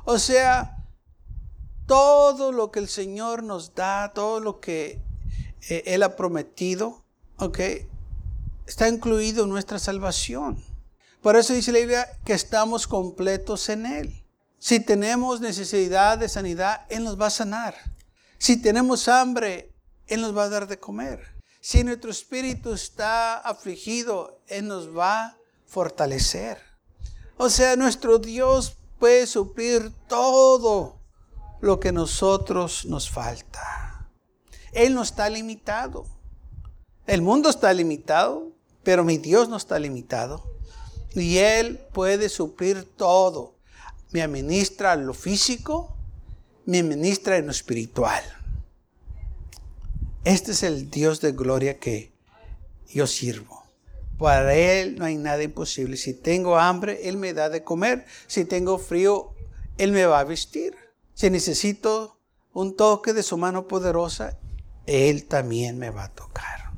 O 0.05 0.19
sea, 0.19 0.85
todo 1.87 2.53
lo 2.53 2.71
que 2.71 2.81
el 2.81 2.89
Señor 2.89 3.43
nos 3.43 3.75
da, 3.75 4.13
todo 4.13 4.41
lo 4.41 4.61
que 4.61 5.01
eh, 5.71 5.83
Él 5.87 6.03
ha 6.03 6.17
prometido, 6.17 7.03
ok, 7.39 7.61
está 8.67 8.89
incluido 8.89 9.45
en 9.45 9.51
nuestra 9.51 9.79
salvación. 9.79 10.63
Por 11.23 11.37
eso 11.37 11.55
dice 11.55 11.73
la 11.73 11.79
Biblia 11.79 12.07
que 12.27 12.35
estamos 12.35 12.87
completos 12.87 13.71
en 13.71 13.87
Él. 13.87 14.23
Si 14.59 14.81
tenemos 14.81 15.41
necesidad 15.41 16.19
de 16.19 16.29
sanidad, 16.29 16.85
Él 16.91 17.05
nos 17.05 17.19
va 17.19 17.29
a 17.29 17.31
sanar. 17.31 17.75
Si 18.37 18.61
tenemos 18.61 19.09
hambre, 19.09 19.73
Él 20.07 20.21
nos 20.21 20.37
va 20.37 20.45
a 20.45 20.49
dar 20.51 20.67
de 20.67 20.79
comer. 20.79 21.34
Si 21.67 21.83
nuestro 21.83 22.11
espíritu 22.11 22.75
está 22.75 23.39
afligido, 23.39 24.39
Él 24.49 24.69
nos 24.69 24.95
va 24.95 25.25
a 25.25 25.39
fortalecer. 25.65 26.59
O 27.39 27.49
sea, 27.49 27.75
nuestro 27.75 28.19
Dios 28.19 28.77
puede 28.99 29.27
suplir 29.27 29.91
todo 30.07 31.01
lo 31.63 31.81
que 31.81 31.91
nosotros 31.91 32.85
nos 32.85 33.09
falta. 33.09 34.11
Él 34.73 34.95
no 34.95 35.01
está 35.03 35.31
limitado. 35.31 36.05
El 37.07 37.23
mundo 37.23 37.49
está 37.49 37.73
limitado, 37.73 38.53
pero 38.83 39.03
mi 39.03 39.17
Dios 39.17 39.49
no 39.49 39.57
está 39.57 39.79
limitado. 39.79 40.45
Y 41.15 41.39
Él 41.39 41.79
puede 41.95 42.29
suplir 42.29 42.95
todo. 42.95 43.57
Me 44.11 44.21
administra 44.21 44.97
lo 44.97 45.15
físico, 45.15 45.97
me 46.67 46.81
administra 46.81 47.39
en 47.39 47.47
lo 47.47 47.53
espiritual. 47.53 48.23
Este 50.25 50.53
es 50.53 50.63
el 50.63 50.91
Dios 50.91 51.21
de 51.21 51.33
gloria 51.33 51.79
que 51.79 52.15
yo 52.89 53.07
sirvo. 53.07 53.63
Para 54.17 54.55
Él 54.55 54.97
no 54.99 55.05
hay 55.05 55.17
nada 55.17 55.43
imposible. 55.43 55.99
Si 55.99 56.15
tengo 56.15 56.57
hambre, 56.57 57.09
Él 57.09 57.19
me 57.19 57.35
da 57.35 57.51
de 57.51 57.63
comer. 57.63 58.07
Si 58.27 58.47
tengo 58.47 58.79
frío, 58.79 59.35
Él 59.77 59.93
me 59.93 60.07
va 60.07 60.21
a 60.21 60.25
vestir. 60.25 60.75
Si 61.13 61.29
necesito 61.29 62.19
un 62.55 62.75
toque 62.75 63.13
de 63.13 63.23
su 63.23 63.37
mano 63.37 63.69
poderosa, 63.69 64.39
Él 64.87 65.27
también 65.27 65.79
me 65.79 65.91
va 65.91 66.05
a 66.05 66.15
tocar. 66.15 66.73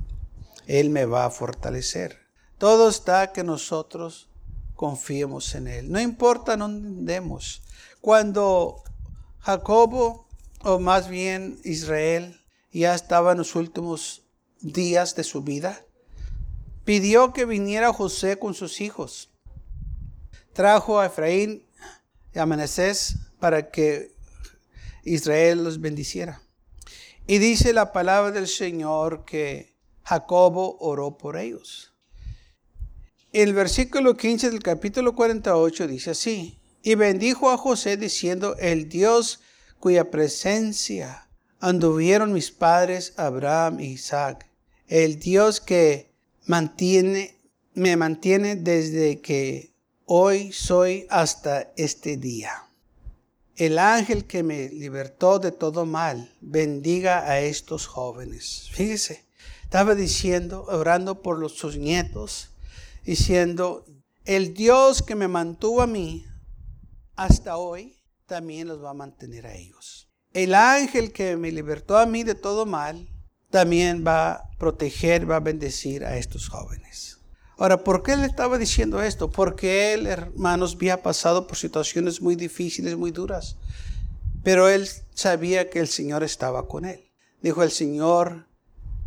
Él 0.66 0.90
me 0.90 1.04
va 1.04 1.26
a 1.26 1.30
fortalecer. 1.30 2.18
Todo 2.58 2.88
está 2.88 3.32
que 3.32 3.44
nosotros 3.44 4.28
confiemos 4.74 5.54
en 5.54 5.68
Él. 5.68 5.92
No 5.92 6.00
importa 6.00 6.56
dónde 6.56 6.88
andemos. 6.88 7.62
Cuando 8.00 8.82
Jacobo, 9.38 10.26
o 10.64 10.80
más 10.80 11.08
bien 11.08 11.60
Israel, 11.62 12.40
ya 12.72 12.94
estaba 12.94 13.32
en 13.32 13.38
los 13.38 13.54
últimos 13.54 14.24
días 14.60 15.14
de 15.14 15.24
su 15.24 15.42
vida, 15.42 15.84
pidió 16.84 17.32
que 17.32 17.44
viniera 17.44 17.92
José 17.92 18.38
con 18.38 18.54
sus 18.54 18.80
hijos. 18.80 19.30
Trajo 20.52 21.00
a 21.00 21.06
Efraín 21.06 21.66
y 22.34 22.38
a 22.38 22.46
Manasés 22.46 23.16
para 23.38 23.70
que 23.70 24.14
Israel 25.04 25.64
los 25.64 25.80
bendiciera. 25.80 26.40
Y 27.26 27.38
dice 27.38 27.72
la 27.72 27.92
palabra 27.92 28.30
del 28.30 28.46
Señor 28.46 29.24
que 29.24 29.76
Jacobo 30.02 30.78
oró 30.80 31.18
por 31.18 31.36
ellos. 31.36 31.92
El 33.32 33.52
versículo 33.52 34.16
15 34.16 34.50
del 34.50 34.62
capítulo 34.62 35.14
48 35.14 35.88
dice 35.88 36.10
así, 36.10 36.58
y 36.82 36.94
bendijo 36.94 37.50
a 37.50 37.58
José 37.58 37.96
diciendo, 37.96 38.56
el 38.58 38.88
Dios 38.88 39.40
cuya 39.80 40.10
presencia 40.10 41.25
anduvieron 41.60 42.32
mis 42.32 42.50
padres 42.50 43.14
Abraham 43.16 43.80
y 43.80 43.92
Isaac, 43.92 44.48
el 44.88 45.18
Dios 45.18 45.60
que 45.60 46.12
mantiene, 46.46 47.36
me 47.74 47.96
mantiene 47.96 48.56
desde 48.56 49.20
que 49.20 49.74
hoy 50.04 50.52
soy 50.52 51.06
hasta 51.10 51.72
este 51.76 52.16
día. 52.16 52.52
El 53.56 53.78
ángel 53.78 54.26
que 54.26 54.42
me 54.42 54.68
libertó 54.68 55.38
de 55.38 55.50
todo 55.50 55.86
mal, 55.86 56.30
bendiga 56.40 57.28
a 57.28 57.40
estos 57.40 57.86
jóvenes. 57.86 58.68
Fíjese, 58.72 59.24
estaba 59.62 59.94
diciendo, 59.94 60.64
orando 60.68 61.22
por 61.22 61.38
los, 61.38 61.56
sus 61.56 61.76
nietos, 61.76 62.50
diciendo, 63.04 63.86
el 64.24 64.54
Dios 64.54 65.02
que 65.02 65.14
me 65.14 65.26
mantuvo 65.26 65.82
a 65.82 65.86
mí 65.86 66.26
hasta 67.14 67.56
hoy, 67.56 67.96
también 68.26 68.68
los 68.68 68.82
va 68.82 68.90
a 68.90 68.94
mantener 68.94 69.46
a 69.46 69.54
ellos. 69.54 70.08
El 70.32 70.54
ángel 70.54 71.12
que 71.12 71.36
me 71.36 71.50
libertó 71.50 71.96
a 71.96 72.06
mí 72.06 72.22
de 72.22 72.34
todo 72.34 72.66
mal, 72.66 73.08
también 73.50 74.04
va 74.06 74.32
a 74.32 74.50
proteger, 74.58 75.30
va 75.30 75.36
a 75.36 75.40
bendecir 75.40 76.04
a 76.04 76.16
estos 76.18 76.48
jóvenes. 76.48 77.20
Ahora, 77.58 77.82
¿por 77.82 78.02
qué 78.02 78.16
le 78.16 78.26
estaba 78.26 78.58
diciendo 78.58 79.00
esto? 79.00 79.30
Porque 79.30 79.94
él, 79.94 80.06
hermanos, 80.06 80.74
había 80.74 81.02
pasado 81.02 81.46
por 81.46 81.56
situaciones 81.56 82.20
muy 82.20 82.36
difíciles, 82.36 82.96
muy 82.96 83.12
duras. 83.12 83.56
Pero 84.42 84.68
él 84.68 84.86
sabía 85.14 85.70
que 85.70 85.80
el 85.80 85.88
Señor 85.88 86.22
estaba 86.22 86.68
con 86.68 86.84
él. 86.84 87.10
Dijo, 87.40 87.62
el 87.62 87.70
Señor 87.70 88.46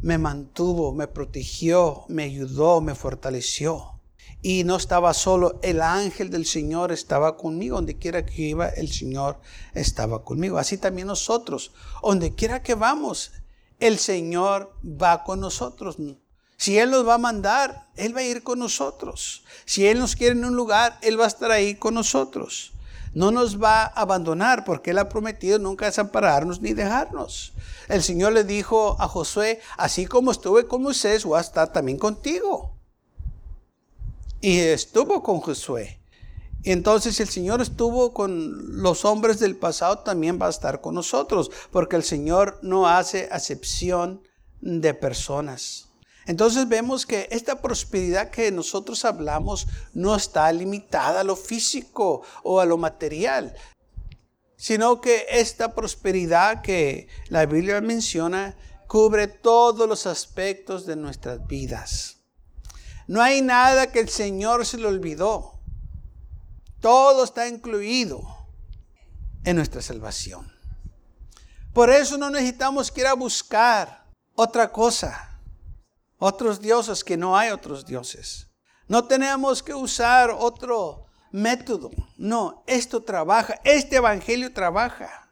me 0.02 0.18
mantuvo, 0.18 0.94
me 0.94 1.08
protegió, 1.08 2.06
me 2.08 2.24
ayudó, 2.24 2.82
me 2.82 2.96
fortaleció. 2.96 3.99
Y 4.42 4.64
no 4.64 4.78
estaba 4.78 5.14
solo, 5.14 5.60
el 5.62 5.82
ángel 5.82 6.30
del 6.30 6.46
Señor 6.46 6.92
estaba 6.92 7.36
conmigo, 7.36 7.76
donde 7.76 7.98
quiera 7.98 8.26
que 8.26 8.42
iba, 8.44 8.70
el 8.70 8.92
Señor 8.92 9.40
estaba 9.74 10.24
conmigo. 10.24 10.58
Así 10.58 10.78
también 10.78 11.08
nosotros, 11.08 11.72
donde 12.02 12.34
quiera 12.34 12.64
que 12.64 12.76
vamos, 12.76 13.32
el 13.80 14.00
Señor 14.00 14.74
va 14.84 15.24
con 15.24 15.42
nosotros. 15.42 15.98
Si 16.58 16.78
Él 16.78 16.92
nos 16.92 17.08
va 17.08 17.16
a 17.16 17.20
mandar, 17.20 17.88
Él 17.96 18.16
va 18.16 18.22
a 18.22 18.24
ir 18.24 18.44
con 18.44 18.60
nosotros. 18.60 19.44
Si 19.66 19.88
Él 19.88 20.00
nos 20.00 20.16
quiere 20.16 20.38
en 20.38 20.46
un 20.46 20.56
lugar, 20.56 20.98
Él 21.02 21.20
va 21.20 21.26
a 21.26 21.28
estar 21.28 21.52
ahí 21.52 21.76
con 21.76 21.94
nosotros. 21.94 22.74
No 23.14 23.32
nos 23.32 23.62
va 23.62 23.84
a 23.84 23.88
abandonar 23.88 24.64
porque 24.64 24.92
Él 24.92 25.00
ha 25.00 25.10
prometido 25.10 25.60
nunca 25.60 25.86
desampararnos 25.86 26.62
ni 26.62 26.74
dejarnos 26.74 27.54
el 27.90 28.04
Señor 28.04 28.34
le 28.34 28.44
dijo 28.44 28.96
a 29.00 29.08
Josué, 29.08 29.60
así 29.78 30.06
como 30.06 30.32
estuve 30.32 30.68
con 30.68 30.84
Moisés, 30.84 31.26
voy 31.26 31.40
a 31.40 31.42
estar 31.42 31.74
también 31.74 31.98
contigo. 31.98 32.79
Y 34.42 34.60
estuvo 34.60 35.22
con 35.22 35.40
Josué. 35.40 36.00
Entonces 36.64 37.20
el 37.20 37.30
Señor 37.30 37.62
estuvo 37.62 38.14
con 38.14 38.82
los 38.82 39.06
hombres 39.06 39.40
del 39.40 39.56
pasado, 39.56 40.00
también 40.00 40.40
va 40.42 40.48
a 40.48 40.52
estar 40.52 40.82
con 40.82 40.96
nosotros, 40.96 41.52
porque 41.72 41.96
el 41.96 42.04
Señor 42.04 42.60
no 42.62 42.88
hace 42.88 43.30
acepción 43.32 44.22
de 44.60 44.94
personas. 44.94 45.88
Entonces 46.26 46.68
vemos 46.68 47.06
que 47.06 47.28
esta 47.32 47.62
prosperidad 47.62 48.30
que 48.30 48.52
nosotros 48.52 49.06
hablamos 49.06 49.68
no 49.94 50.16
está 50.16 50.52
limitada 50.52 51.22
a 51.22 51.24
lo 51.24 51.36
físico 51.36 52.22
o 52.44 52.60
a 52.60 52.66
lo 52.66 52.78
material 52.78 53.56
sino 54.60 55.00
que 55.00 55.26
esta 55.30 55.74
prosperidad 55.74 56.62
que 56.62 57.08
la 57.30 57.46
Biblia 57.46 57.80
menciona 57.80 58.58
cubre 58.88 59.28
todos 59.28 59.88
los 59.88 60.06
aspectos 60.06 60.86
de 60.86 60.98
nuestras 60.98 61.48
vidas. 61.48 62.19
No 63.10 63.24
hay 63.24 63.42
nada 63.42 63.92
que 63.92 64.00
el 64.00 64.08
Señor 64.08 64.68
se 64.68 64.78
le 64.78 64.86
olvidó. 64.86 65.60
Todo 66.80 67.24
está 67.24 67.48
incluido 67.48 68.22
en 69.44 69.56
nuestra 69.56 69.82
salvación. 69.82 70.54
Por 71.74 71.90
eso 71.90 72.20
no 72.20 72.30
necesitamos 72.30 72.92
que 72.92 73.02
ir 73.02 73.08
a 73.08 73.16
buscar 73.16 74.06
otra 74.36 74.72
cosa, 74.72 75.42
otros 76.20 76.62
dioses, 76.62 77.04
que 77.04 77.18
no 77.18 77.36
hay 77.36 77.50
otros 77.50 77.84
dioses. 77.84 78.46
No 78.88 79.06
tenemos 79.06 79.64
que 79.64 79.74
usar 79.74 80.30
otro 80.30 81.08
método. 81.32 81.90
No, 82.16 82.64
esto 82.68 83.02
trabaja, 83.02 83.60
este 83.64 83.96
evangelio 83.96 84.54
trabaja. 84.54 85.28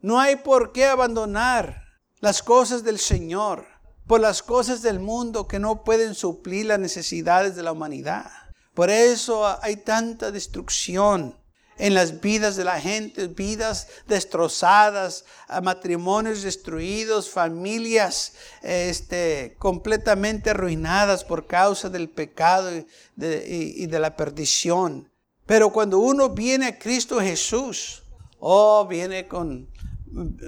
No 0.00 0.20
hay 0.20 0.36
por 0.36 0.70
qué 0.70 0.86
abandonar 0.86 1.82
las 2.20 2.40
cosas 2.40 2.84
del 2.84 3.00
Señor 3.00 3.71
por 4.06 4.20
las 4.20 4.42
cosas 4.42 4.82
del 4.82 5.00
mundo 5.00 5.46
que 5.46 5.58
no 5.58 5.84
pueden 5.84 6.14
suplir 6.14 6.66
las 6.66 6.78
necesidades 6.78 7.56
de 7.56 7.62
la 7.62 7.72
humanidad. 7.72 8.30
Por 8.74 8.90
eso 8.90 9.46
hay 9.62 9.76
tanta 9.76 10.30
destrucción 10.30 11.36
en 11.78 11.94
las 11.94 12.20
vidas 12.20 12.56
de 12.56 12.64
la 12.64 12.80
gente, 12.80 13.26
vidas 13.28 13.88
destrozadas, 14.06 15.24
matrimonios 15.62 16.42
destruidos, 16.42 17.30
familias 17.30 18.34
este, 18.62 19.56
completamente 19.58 20.50
arruinadas 20.50 21.24
por 21.24 21.46
causa 21.46 21.88
del 21.88 22.08
pecado 22.08 22.70
y 22.72 23.86
de, 23.86 23.98
la 23.98 24.16
perdición. 24.16 25.10
Pero 25.46 25.70
cuando 25.70 25.98
uno 25.98 26.30
viene 26.30 26.66
a 26.66 26.78
Cristo 26.78 27.20
Jesús, 27.20 28.04
oh, 28.38 28.86
viene 28.86 29.26
con 29.26 29.68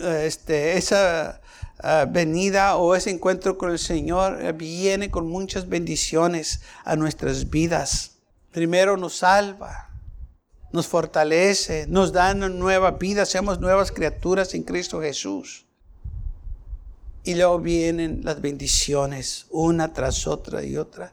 este, 0.02 0.76
esa 0.76 1.40
ah, 1.84 2.06
venida 2.08 2.76
o 2.76 2.94
ese 2.94 3.10
encuentro 3.10 3.58
con 3.58 3.70
el 3.70 3.78
Señor, 3.78 4.52
viene 4.54 5.10
con 5.10 5.28
muchas 5.28 5.68
bendiciones 5.68 6.62
a 6.84 6.96
nuestras 6.96 7.50
vidas. 7.50 8.16
Primero 8.50 8.96
nos 8.96 9.16
salva 9.16 9.94
nos 10.74 10.88
fortalece, 10.88 11.86
nos 11.88 12.10
da 12.10 12.32
una 12.32 12.48
nueva 12.48 12.90
vida, 12.90 13.24
seamos 13.26 13.60
nuevas 13.60 13.92
criaturas 13.92 14.54
en 14.54 14.64
Cristo 14.64 15.00
Jesús. 15.00 15.66
Y 17.22 17.36
luego 17.36 17.60
vienen 17.60 18.22
las 18.24 18.40
bendiciones, 18.40 19.46
una 19.50 19.92
tras 19.92 20.26
otra 20.26 20.64
y 20.64 20.76
otra. 20.76 21.12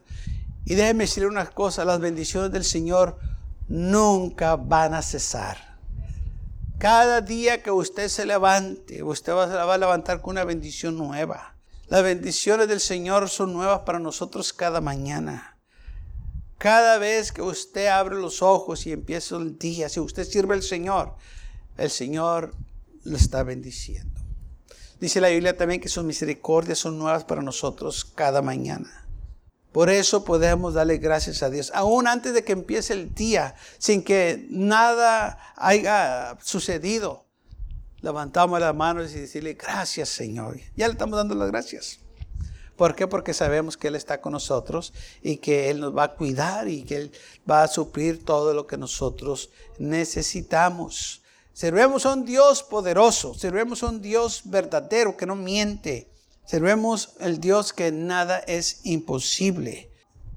Y 0.65 0.73
déjeme 0.73 1.03
decirle 1.03 1.29
una 1.29 1.45
cosa, 1.45 1.85
las 1.85 1.99
bendiciones 1.99 2.51
del 2.51 2.63
Señor 2.63 3.19
nunca 3.67 4.55
van 4.55 4.95
a 4.95 5.03
cesar. 5.03 5.70
Cada 6.81 7.21
día 7.21 7.61
que 7.61 7.69
usted 7.69 8.07
se 8.07 8.25
levante, 8.25 9.03
usted 9.03 9.33
va 9.33 9.71
a 9.71 9.77
levantar 9.77 10.19
con 10.19 10.31
una 10.31 10.43
bendición 10.43 10.97
nueva. 10.97 11.55
Las 11.89 12.01
bendiciones 12.01 12.67
del 12.67 12.79
Señor 12.79 13.29
son 13.29 13.53
nuevas 13.53 13.81
para 13.81 13.99
nosotros 13.99 14.51
cada 14.51 14.81
mañana. 14.81 15.59
Cada 16.57 16.97
vez 16.97 17.31
que 17.31 17.43
usted 17.43 17.85
abre 17.85 18.15
los 18.15 18.41
ojos 18.41 18.87
y 18.87 18.93
empieza 18.93 19.35
el 19.35 19.59
día, 19.59 19.89
si 19.89 19.99
usted 19.99 20.23
sirve 20.23 20.55
al 20.55 20.63
Señor, 20.63 21.13
el 21.77 21.91
Señor 21.91 22.55
lo 23.03 23.15
está 23.15 23.43
bendiciendo. 23.43 24.19
Dice 24.99 25.21
la 25.21 25.29
Biblia 25.29 25.55
también 25.55 25.81
que 25.81 25.87
sus 25.87 26.03
misericordias 26.03 26.79
son 26.79 26.97
nuevas 26.97 27.25
para 27.25 27.43
nosotros 27.43 28.03
cada 28.05 28.41
mañana. 28.41 29.00
Por 29.71 29.89
eso 29.89 30.25
podemos 30.25 30.73
darle 30.73 30.97
gracias 30.97 31.43
a 31.43 31.49
Dios, 31.49 31.71
aún 31.73 32.07
antes 32.07 32.33
de 32.33 32.43
que 32.43 32.51
empiece 32.51 32.93
el 32.93 33.13
día, 33.15 33.55
sin 33.77 34.03
que 34.03 34.45
nada 34.49 35.37
haya 35.55 36.37
sucedido. 36.43 37.25
Levantamos 38.01 38.59
las 38.59 38.75
manos 38.75 39.11
y 39.11 39.19
decirle, 39.19 39.53
gracias 39.53 40.09
Señor. 40.09 40.59
Ya 40.75 40.87
le 40.87 40.93
estamos 40.93 41.17
dando 41.17 41.35
las 41.35 41.51
gracias. 41.51 41.99
¿Por 42.75 42.95
qué? 42.95 43.07
Porque 43.07 43.33
sabemos 43.33 43.77
que 43.77 43.89
Él 43.89 43.95
está 43.95 44.19
con 44.19 44.33
nosotros 44.33 44.91
y 45.21 45.37
que 45.37 45.69
Él 45.69 45.79
nos 45.79 45.95
va 45.95 46.05
a 46.05 46.15
cuidar 46.15 46.67
y 46.67 46.83
que 46.83 46.95
Él 46.97 47.11
va 47.49 47.63
a 47.63 47.67
suplir 47.67 48.25
todo 48.25 48.53
lo 48.53 48.65
que 48.65 48.75
nosotros 48.75 49.51
necesitamos. 49.77 51.21
Servemos 51.53 52.05
a 52.05 52.13
un 52.13 52.25
Dios 52.25 52.63
poderoso, 52.63 53.35
servemos 53.35 53.83
a 53.83 53.89
un 53.89 54.01
Dios 54.01 54.41
verdadero 54.45 55.15
que 55.15 55.27
no 55.27 55.35
miente, 55.35 56.10
servemos 56.51 57.13
al 57.21 57.39
Dios 57.39 57.71
que 57.71 57.93
nada 57.93 58.39
es 58.39 58.81
imposible. 58.83 59.89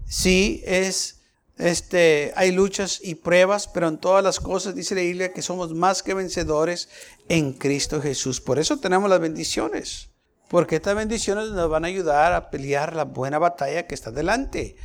Sí, 0.07 0.62
es, 0.64 1.22
este, 1.59 2.33
hay 2.37 2.53
luchas 2.53 3.00
y 3.03 3.16
pruebas, 3.16 3.66
pero 3.66 3.88
en 3.88 3.98
todas 3.98 4.22
las 4.22 4.38
cosas 4.38 4.77
dice 4.77 4.94
la 4.94 5.00
Biblia 5.00 5.33
que 5.33 5.42
somos 5.42 5.74
más 5.74 6.05
que 6.05 6.14
vencedores 6.14 6.88
en 7.29 7.53
Cristo 7.53 8.00
Jesús. 8.00 8.40
Por 8.40 8.61
eso 8.61 8.79
tenemos 8.79 9.11
las 9.11 9.18
bendiciones. 9.18 10.11
Porque 10.48 10.77
estas 10.77 10.94
bendiciones 10.94 11.50
nos 11.50 11.68
van 11.68 11.85
a 11.85 11.88
ayudar 11.88 12.33
a 12.33 12.48
pelear 12.48 12.94
la 12.94 13.07
buena 13.07 13.40
batalla 13.40 13.88
que 13.88 13.96
está 13.96 14.12
delante. 14.12 14.77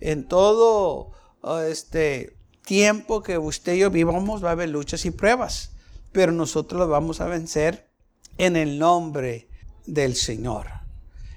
En 0.00 0.26
todo 0.26 1.12
uh, 1.42 1.58
este 1.58 2.36
tiempo 2.64 3.22
que 3.22 3.38
usted 3.38 3.74
y 3.74 3.78
yo 3.78 3.90
vivamos 3.90 4.44
va 4.44 4.48
a 4.48 4.52
haber 4.52 4.70
luchas 4.70 5.04
y 5.04 5.12
pruebas, 5.12 5.70
pero 6.10 6.32
nosotros 6.32 6.80
las 6.80 6.88
vamos 6.88 7.20
a 7.20 7.26
vencer 7.26 7.88
en 8.36 8.56
el 8.56 8.80
nombre 8.80 9.51
del 9.86 10.14
Señor. 10.14 10.66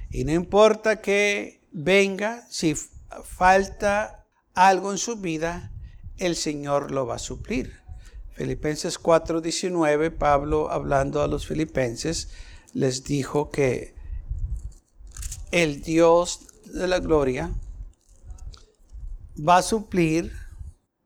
Y 0.09 0.23
no 0.23 0.31
importa 0.31 1.01
que 1.01 1.61
venga, 1.71 2.45
si 2.49 2.75
falta 3.23 4.25
algo 4.53 4.91
en 4.91 4.97
su 4.97 5.17
vida, 5.17 5.71
el 6.17 6.35
Señor 6.35 6.91
lo 6.91 7.05
va 7.05 7.15
a 7.15 7.19
suplir. 7.19 7.73
Filipenses 8.33 8.97
4:19, 8.99 10.11
Pablo 10.11 10.69
hablando 10.69 11.21
a 11.21 11.27
los 11.27 11.47
filipenses, 11.47 12.29
les 12.73 13.03
dijo 13.03 13.49
que 13.49 13.95
el 15.51 15.81
Dios 15.81 16.41
de 16.65 16.87
la 16.87 16.99
gloria 16.99 17.51
va 19.37 19.57
a 19.57 19.61
suplir 19.61 20.33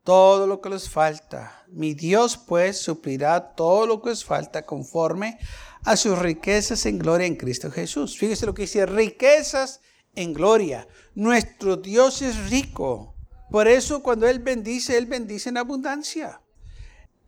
todo 0.02 0.46
lo 0.46 0.60
que 0.60 0.70
les 0.70 0.88
falta. 0.88 1.59
Mi 1.72 1.94
Dios 1.94 2.36
pues 2.36 2.78
suplirá 2.78 3.54
todo 3.54 3.86
lo 3.86 4.02
que 4.02 4.10
les 4.10 4.24
falta 4.24 4.66
conforme 4.66 5.38
a 5.84 5.96
sus 5.96 6.18
riquezas 6.18 6.84
en 6.86 6.98
gloria 6.98 7.26
en 7.26 7.36
Cristo 7.36 7.70
Jesús. 7.70 8.18
Fíjese 8.18 8.46
lo 8.46 8.54
que 8.54 8.62
dice, 8.62 8.86
riquezas 8.86 9.80
en 10.14 10.32
gloria. 10.32 10.88
Nuestro 11.14 11.76
Dios 11.76 12.22
es 12.22 12.50
rico. 12.50 13.14
Por 13.50 13.68
eso 13.68 14.02
cuando 14.02 14.28
Él 14.28 14.40
bendice, 14.40 14.96
Él 14.96 15.06
bendice 15.06 15.48
en 15.48 15.58
abundancia. 15.58 16.42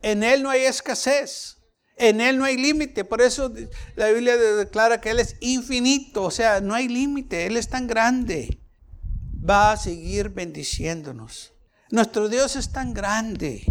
En 0.01 0.23
Él 0.23 0.43
no 0.43 0.49
hay 0.49 0.61
escasez. 0.61 1.57
En 1.95 2.21
Él 2.21 2.37
no 2.37 2.45
hay 2.45 2.57
límite, 2.57 3.05
por 3.05 3.21
eso 3.21 3.53
la 3.95 4.07
Biblia 4.07 4.35
declara 4.35 4.99
que 4.99 5.11
Él 5.11 5.19
es 5.19 5.35
infinito, 5.41 6.23
o 6.23 6.31
sea, 6.31 6.59
no 6.59 6.73
hay 6.73 6.87
límite, 6.87 7.45
Él 7.45 7.55
es 7.55 7.69
tan 7.69 7.85
grande. 7.85 8.59
Va 9.47 9.73
a 9.73 9.77
seguir 9.77 10.29
bendiciéndonos. 10.29 11.53
Nuestro 11.91 12.29
Dios 12.29 12.55
es 12.55 12.71
tan 12.71 12.95
grande 12.95 13.63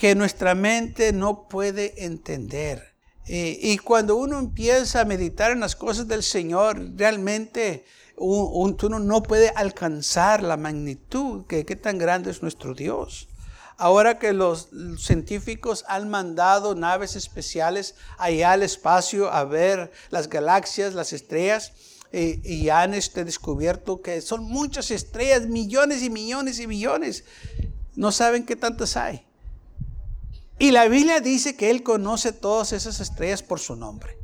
que 0.00 0.14
nuestra 0.14 0.54
mente 0.54 1.12
no 1.12 1.46
puede 1.46 2.06
entender. 2.06 2.94
y 3.26 3.76
cuando 3.76 4.16
uno 4.16 4.38
empieza 4.38 5.02
a 5.02 5.04
meditar 5.04 5.52
en 5.52 5.60
las 5.60 5.76
cosas 5.76 6.08
del 6.08 6.22
Señor, 6.22 6.96
realmente 6.96 7.84
uno 8.16 8.98
no 8.98 9.22
puede 9.22 9.50
alcanzar 9.50 10.42
la 10.42 10.56
magnitud 10.56 11.44
que, 11.46 11.66
que 11.66 11.76
tan 11.76 11.98
grande 11.98 12.30
es 12.30 12.40
nuestro 12.40 12.72
Dios. 12.72 13.28
Ahora 13.76 14.18
que 14.18 14.32
los 14.32 14.70
científicos 14.96 15.84
han 15.86 16.08
mandado 16.08 16.74
naves 16.74 17.14
especiales 17.14 17.94
allá 18.16 18.52
al 18.52 18.62
espacio 18.62 19.30
a 19.30 19.44
ver 19.44 19.92
las 20.08 20.30
galaxias, 20.30 20.94
las 20.94 21.12
estrellas, 21.12 21.74
eh, 22.10 22.40
y, 22.42 22.70
han 22.70 22.94
este, 22.94 23.26
descubierto 23.26 24.00
que 24.00 24.22
son 24.22 24.44
muchas 24.44 24.90
estrellas, 24.90 25.46
millones 25.46 26.02
y 26.02 26.08
millones 26.08 26.58
y 26.58 26.66
millones. 26.66 27.24
No 27.96 28.12
saben 28.12 28.46
qué 28.46 28.56
tantas 28.56 28.96
hay. 28.96 29.26
Y 30.60 30.72
la 30.72 30.86
Biblia 30.88 31.20
dice 31.20 31.56
que 31.56 31.70
Él 31.70 31.82
conoce 31.82 32.34
todas 32.34 32.74
esas 32.74 33.00
estrellas 33.00 33.42
por 33.42 33.60
su 33.60 33.76
nombre. 33.76 34.18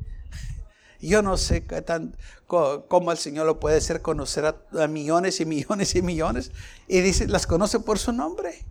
Yo 1.01 1.23
no 1.23 1.39
sé 1.39 1.67
cómo 2.47 3.11
el 3.11 3.17
Señor 3.17 3.47
lo 3.47 3.59
puede 3.59 3.79
hacer 3.79 4.03
conocer 4.03 4.45
a 4.45 4.87
millones 4.87 5.41
y 5.41 5.47
millones 5.47 5.95
y 5.95 6.03
millones. 6.03 6.53
Y 6.89 7.01
dice, 7.01 7.27
las 7.27 7.47
conoce 7.47 7.81
por 7.81 7.99
su 7.99 8.13
nombre. 8.13 8.67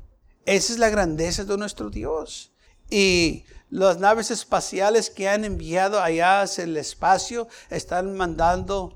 Esa 0.46 0.74
es 0.74 0.78
la 0.78 0.90
grandeza 0.90 1.44
de 1.44 1.58
nuestro 1.58 1.90
Dios. 1.90 2.52
Y 2.92 3.46
las 3.72 3.98
naves 3.98 4.30
espaciales 4.30 5.10
que 5.10 5.28
han 5.28 5.44
enviado 5.44 6.00
allá 6.00 6.42
hacia 6.42 6.66
el 6.66 6.78
espacio 6.78 7.48
están 7.72 8.16
mandando 8.16 8.96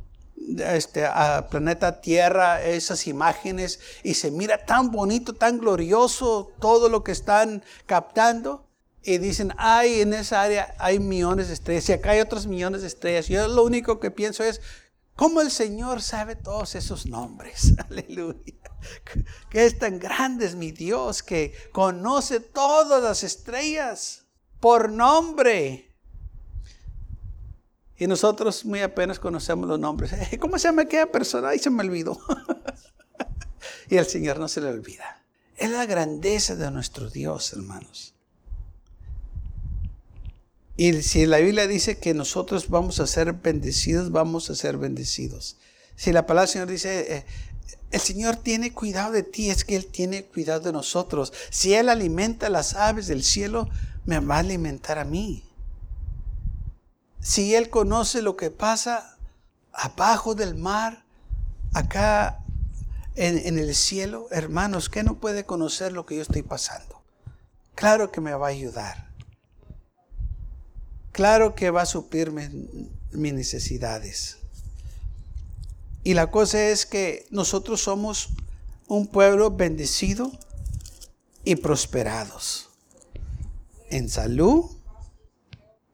este, 0.57 1.05
a 1.05 1.47
planeta 1.49 2.01
Tierra 2.01 2.61
esas 2.63 3.07
imágenes 3.07 3.79
y 4.03 4.15
se 4.15 4.31
mira 4.31 4.65
tan 4.65 4.91
bonito, 4.91 5.33
tan 5.33 5.59
glorioso 5.59 6.51
todo 6.59 6.89
lo 6.89 7.03
que 7.03 7.11
están 7.11 7.63
captando. 7.85 8.65
Y 9.01 9.17
dicen, 9.17 9.53
ay, 9.57 10.01
en 10.01 10.13
esa 10.13 10.41
área 10.41 10.75
hay 10.77 10.99
millones 10.99 11.47
de 11.47 11.53
estrellas 11.53 11.87
y 11.89 11.93
acá 11.93 12.11
hay 12.11 12.19
otros 12.19 12.47
millones 12.47 12.81
de 12.81 12.87
estrellas. 12.87 13.27
Yo 13.27 13.47
lo 13.47 13.63
único 13.63 13.99
que 13.99 14.11
pienso 14.11 14.43
es, 14.43 14.61
¿cómo 15.15 15.39
el 15.39 15.51
Señor 15.51 16.01
sabe 16.01 16.35
todos 16.35 16.75
esos 16.75 17.05
nombres? 17.05 17.73
Aleluya 17.89 18.59
que 19.49 19.65
es 19.65 19.77
tan 19.79 19.99
grande 19.99 20.45
es 20.45 20.55
mi 20.55 20.71
Dios 20.71 21.23
que 21.23 21.53
conoce 21.71 22.39
todas 22.39 23.01
las 23.03 23.23
estrellas 23.23 24.25
por 24.59 24.91
nombre. 24.91 25.88
Y 27.99 28.07
nosotros 28.07 28.63
muy 28.63 28.79
apenas 28.79 29.19
conocemos 29.19 29.67
los 29.67 29.77
nombres. 29.77 30.11
¿Cómo 30.39 30.57
se 30.57 30.69
llama 30.69 30.83
aquella 30.83 31.11
persona? 31.11 31.49
Ahí 31.49 31.59
se 31.59 31.69
me 31.69 31.83
olvidó. 31.83 32.17
y 33.89 33.97
el 33.97 34.05
Señor 34.05 34.39
no 34.39 34.47
se 34.47 34.61
le 34.61 34.69
olvida. 34.69 35.21
Es 35.57 35.69
la 35.69 35.85
grandeza 35.85 36.55
de 36.55 36.71
nuestro 36.71 37.09
Dios, 37.09 37.51
hermanos. 37.51 38.13
Y 40.77 41.01
si 41.01 41.25
la 41.25 41.39
Biblia 41.39 41.67
dice 41.67 41.97
que 41.97 42.13
nosotros 42.13 42.69
vamos 42.69 43.01
a 43.01 43.07
ser 43.07 43.33
bendecidos, 43.33 44.11
vamos 44.11 44.49
a 44.49 44.55
ser 44.55 44.77
bendecidos. 44.77 45.57
Si 45.97 46.13
la 46.13 46.25
palabra 46.25 46.43
del 46.43 46.53
Señor 46.53 46.67
dice, 46.69 47.17
eh, 47.17 47.25
el 47.91 47.99
Señor 47.99 48.37
tiene 48.37 48.71
cuidado 48.71 49.11
de 49.11 49.23
ti, 49.23 49.49
es 49.49 49.65
que 49.65 49.75
Él 49.75 49.87
tiene 49.87 50.23
cuidado 50.23 50.61
de 50.61 50.71
nosotros. 50.71 51.33
Si 51.49 51.73
Él 51.73 51.89
alimenta 51.89 52.47
las 52.47 52.75
aves 52.75 53.07
del 53.07 53.25
cielo, 53.25 53.67
me 54.05 54.19
va 54.19 54.37
a 54.37 54.39
alimentar 54.39 54.99
a 54.99 55.03
mí. 55.03 55.43
Si 57.29 57.53
Él 57.53 57.69
conoce 57.69 58.23
lo 58.23 58.35
que 58.35 58.49
pasa 58.49 59.15
abajo 59.71 60.33
del 60.33 60.55
mar, 60.55 61.03
acá 61.75 62.43
en, 63.13 63.59
el 63.59 63.75
cielo, 63.75 64.25
hermanos, 64.31 64.89
¿qué 64.89 65.03
no 65.03 65.19
puede 65.19 65.45
conocer 65.45 65.91
lo 65.91 66.07
que 66.07 66.15
yo 66.15 66.23
estoy 66.23 66.41
pasando? 66.41 67.03
Claro 67.75 68.11
que 68.11 68.19
me 68.19 68.33
va 68.33 68.47
a 68.47 68.49
ayudar. 68.49 69.11
Claro 71.11 71.53
que 71.53 71.69
va 71.69 71.83
a 71.83 71.85
suplirme 71.85 72.49
mis 73.11 73.33
necesidades. 73.35 74.39
Y 76.03 76.15
la 76.15 76.31
cosa 76.31 76.69
es 76.69 76.87
que 76.87 77.27
nosotros 77.29 77.79
somos 77.79 78.29
un 78.87 79.05
pueblo 79.05 79.51
bendecido 79.51 80.31
y 81.43 81.57
prosperados 81.57 82.71
en 83.91 84.09
salud, 84.09 84.65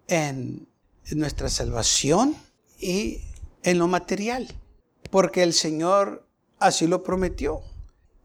en 0.08 0.70
nuestra 1.12 1.50
salvación 1.50 2.36
y 2.80 3.22
en 3.64 3.80
lo 3.80 3.88
material, 3.88 4.48
porque 5.12 5.44
el 5.44 5.54
Señor 5.54 6.28
así 6.60 6.88
lo 6.88 7.04
prometió. 7.04 7.62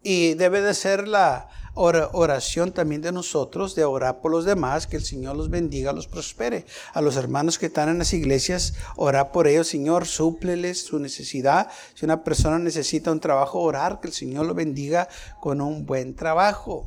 Y 0.03 0.35
debe 0.35 0.63
de 0.63 0.73
ser 0.73 1.07
la, 1.09 1.49
oración 1.75 2.73
también 2.73 3.01
de 3.01 3.13
nosotros, 3.13 3.75
de 3.75 3.85
orar 3.85 4.21
por 4.21 4.31
los 4.31 4.45
demás, 4.45 4.87
que 4.87 4.97
el 4.97 5.05
Señor 5.05 5.37
los 5.37 5.51
bendiga, 5.51 5.93
los 5.93 6.09
prospere. 6.09 6.67
A 6.93 7.01
los 7.01 7.17
hermanos 7.17 7.59
que 7.59 7.67
están 7.67 7.89
en 7.89 7.99
las 7.99 8.13
iglesias, 8.13 8.75
orar 8.97 9.33
por 9.33 9.47
ellos, 9.47 9.69
Señor, 9.69 10.07
súpleles 10.07 10.85
su 10.85 10.99
necesidad. 10.99 11.71
Si 11.95 12.05
una 12.05 12.25
persona 12.25 12.59
necesita 12.59 13.13
un 13.13 13.21
trabajo, 13.21 13.61
orar, 13.61 14.01
que 14.01 14.09
el 14.09 14.15
Señor 14.15 14.47
lo 14.47 14.55
bendiga 14.55 15.09
con 15.41 15.61
un 15.61 15.87
buen 15.87 16.17
trabajo. 16.17 16.87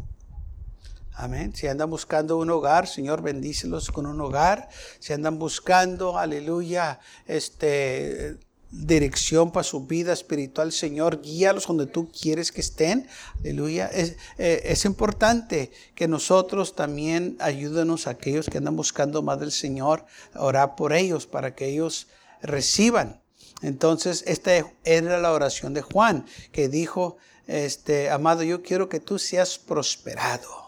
Amén. 1.16 1.54
Si 1.56 1.68
andan 1.68 1.90
buscando 1.90 2.38
un 2.38 2.50
hogar, 2.50 2.88
Señor, 2.88 3.22
bendícelos 3.22 3.92
con 3.92 4.06
un 4.06 4.20
hogar. 4.20 4.70
Si 5.00 5.14
andan 5.14 5.38
buscando, 5.38 6.18
aleluya, 6.18 7.00
este 7.28 8.38
dirección 8.74 9.52
para 9.52 9.64
su 9.64 9.86
vida 9.86 10.14
espiritual, 10.14 10.72
Señor, 10.72 11.22
guíalos 11.22 11.68
donde 11.68 11.86
tú 11.86 12.10
quieres 12.12 12.52
que 12.52 12.62
estén. 12.62 13.08
Aleluya. 13.40 13.88
Es, 13.88 14.18
eh, 14.38 14.64
es 14.66 14.86
importante 14.86 15.72
que 15.94 16.08
nosotros 16.08 16.76
también 16.76 17.38
ayúdenos 17.40 18.08
a 18.08 18.12
aquellos 18.12 18.48
que 18.48 18.58
andan 18.58 18.76
buscando 18.76 19.22
más 19.22 19.40
del 19.40 19.52
Señor, 19.52 20.06
orar 20.36 20.76
por 20.76 20.94
ellos 20.94 21.28
para 21.28 21.54
que 21.54 21.68
ellos 21.68 22.08
reciban. 22.42 23.22
Entonces, 23.62 24.24
esta 24.28 24.52
era 24.84 25.20
la 25.20 25.32
oración 25.32 25.74
de 25.74 25.82
Juan, 25.82 26.26
que 26.52 26.68
dijo, 26.68 27.18
este, 27.48 28.10
amado, 28.10 28.44
yo 28.44 28.64
quiero 28.64 28.90
que 28.90 29.00
tú 29.00 29.20
seas 29.20 29.58
prosperado. 29.60 30.63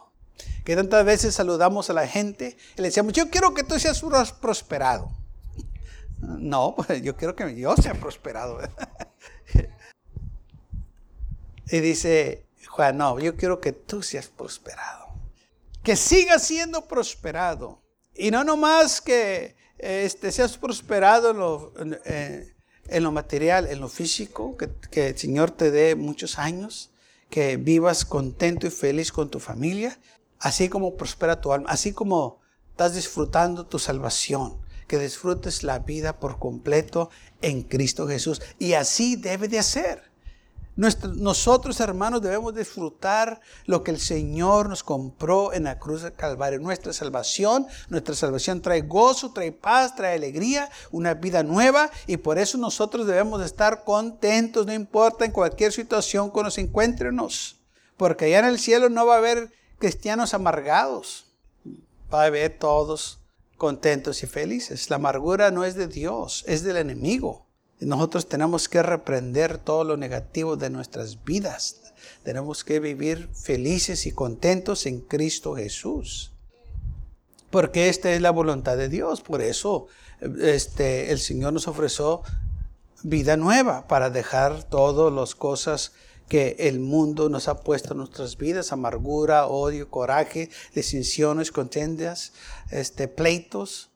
Que 0.65 0.75
tantas 0.75 1.05
veces 1.05 1.35
saludamos 1.35 1.91
a 1.91 1.93
la 1.93 2.07
gente 2.07 2.57
y 2.75 2.81
le 2.81 2.87
decíamos, 2.87 3.13
yo 3.13 3.29
quiero 3.29 3.53
que 3.53 3.63
tú 3.63 3.79
seas 3.79 4.03
prosperado. 4.41 5.11
No, 6.19 6.73
pues 6.75 7.03
yo 7.03 7.15
quiero 7.15 7.35
que 7.35 7.55
yo 7.55 7.75
sea 7.77 7.93
prosperado. 7.93 8.59
y 11.67 11.79
dice 11.79 12.47
Juan, 12.67 12.97
no, 12.97 13.19
yo 13.19 13.35
quiero 13.35 13.61
que 13.61 13.73
tú 13.73 14.01
seas 14.01 14.27
prosperado. 14.27 15.05
Que 15.83 15.95
sigas 15.95 16.43
siendo 16.43 16.87
prosperado. 16.87 17.83
Y 18.15 18.31
no 18.31 18.43
nomás 18.43 19.01
que 19.01 19.55
este, 19.77 20.31
seas 20.31 20.57
prosperado 20.57 21.31
en 21.31 21.37
lo, 21.37 21.73
lo, 23.01 23.11
material, 23.11 23.67
en 23.67 23.79
lo 23.79 23.87
físico, 23.87 24.57
que 24.57 25.09
el 25.09 25.17
Señor 25.17 25.51
te 25.51 25.69
dé 25.69 25.95
muchos 25.95 26.39
años, 26.39 26.91
que 27.29 27.57
vivas 27.57 28.05
contento 28.05 28.65
y 28.65 28.71
feliz 28.71 29.11
con 29.11 29.29
tu 29.29 29.39
familia, 29.39 29.99
así 30.45 30.69
como 30.69 30.95
prospera 30.95 31.41
tu 31.41 31.51
alma, 31.51 31.71
así 31.71 31.91
como 31.91 32.39
estás 32.69 32.93
disfrutando 32.93 33.65
tu 33.65 33.79
salvación 33.79 34.59
que 34.87 34.99
disfrutes 34.99 35.63
la 35.63 35.79
vida 35.79 36.19
por 36.19 36.37
completo 36.37 37.09
en 37.41 37.63
Cristo 37.63 38.07
Jesús. 38.07 38.43
Y 38.59 38.73
así 38.73 39.15
debe 39.15 39.47
de 39.47 39.57
hacer. 39.57 40.03
nosotros, 40.75 41.79
hermanos, 41.79 42.21
debemos 42.21 42.53
disfrutar 42.53 43.41
lo 43.65 43.83
que 43.83 43.89
el 43.89 43.99
Señor 43.99 44.69
nos 44.69 44.83
compró 44.83 45.51
en 45.51 45.63
la 45.63 45.79
cruz 45.79 46.03
del 46.03 46.13
Calvario. 46.13 46.59
Nuestra 46.59 46.93
salvación, 46.93 47.65
nuestra 47.89 48.13
salvación 48.13 48.61
trae 48.61 48.81
gozo, 48.81 49.33
trae 49.33 49.51
paz, 49.51 49.95
trae 49.95 50.13
alegría, 50.13 50.69
una 50.91 51.15
vida 51.15 51.41
nueva. 51.41 51.89
Y 52.05 52.17
por 52.17 52.37
eso 52.37 52.59
nosotros 52.59 53.07
debemos 53.07 53.41
estar 53.41 53.83
contentos, 53.83 54.67
no 54.67 54.73
importa 54.73 55.25
en 55.25 55.31
cualquier 55.31 55.71
situación 55.71 56.31
que 56.31 56.43
nos 56.43 56.59
encuentremos. 56.59 57.55
Porque 57.97 58.25
allá 58.25 58.39
en 58.39 58.45
el 58.45 58.59
cielo 58.59 58.89
no 58.89 59.07
va 59.07 59.15
a 59.15 59.17
haber 59.17 59.64
cristianos 59.79 60.33
amargados. 60.33 61.25
Va 62.13 62.23
a 62.23 62.25
haber 62.25 62.57
todos 62.57 63.19
contentos 63.57 64.23
y 64.23 64.27
felices. 64.27 64.89
La 64.89 64.97
amargura 64.97 65.51
no 65.51 65.63
es 65.63 65.75
de 65.75 65.87
Dios, 65.87 66.43
es 66.47 66.63
del 66.63 66.77
enemigo. 66.77 67.45
nosotros 67.79 68.27
tenemos 68.29 68.69
que 68.69 68.81
reprender 68.81 69.57
todo 69.57 69.83
lo 69.83 69.97
negativo 69.97 70.55
de 70.55 70.69
nuestras 70.69 71.23
vidas. 71.23 71.81
Tenemos 72.23 72.63
que 72.63 72.79
vivir 72.79 73.29
felices 73.33 74.05
y 74.05 74.11
contentos 74.11 74.85
en 74.85 75.01
Cristo 75.01 75.55
Jesús. 75.55 76.31
Porque 77.49 77.89
esta 77.89 78.11
es 78.11 78.21
la 78.21 78.31
voluntad 78.31 78.77
de 78.77 78.89
Dios. 78.89 79.21
Por 79.21 79.41
eso 79.41 79.87
este, 80.41 81.11
el 81.11 81.19
Señor 81.19 81.53
nos 81.53 81.67
ofreció 81.67 82.21
vida 83.03 83.37
nueva 83.37 83.87
para 83.87 84.09
dejar 84.09 84.63
todas 84.63 85.13
las 85.13 85.35
cosas 85.35 85.91
que 86.27 86.55
el 86.59 86.79
mundo 86.79 87.29
nos 87.29 87.47
ha 87.47 87.61
puesto 87.61 87.93
en 87.93 87.99
nuestras 87.99 88.37
vidas, 88.37 88.71
amargura, 88.71 89.47
odio, 89.47 89.89
coraje, 89.89 90.49
distinciones, 90.73 91.51
contendas, 91.51 92.33
este, 92.71 93.07
pleitos, 93.07 93.91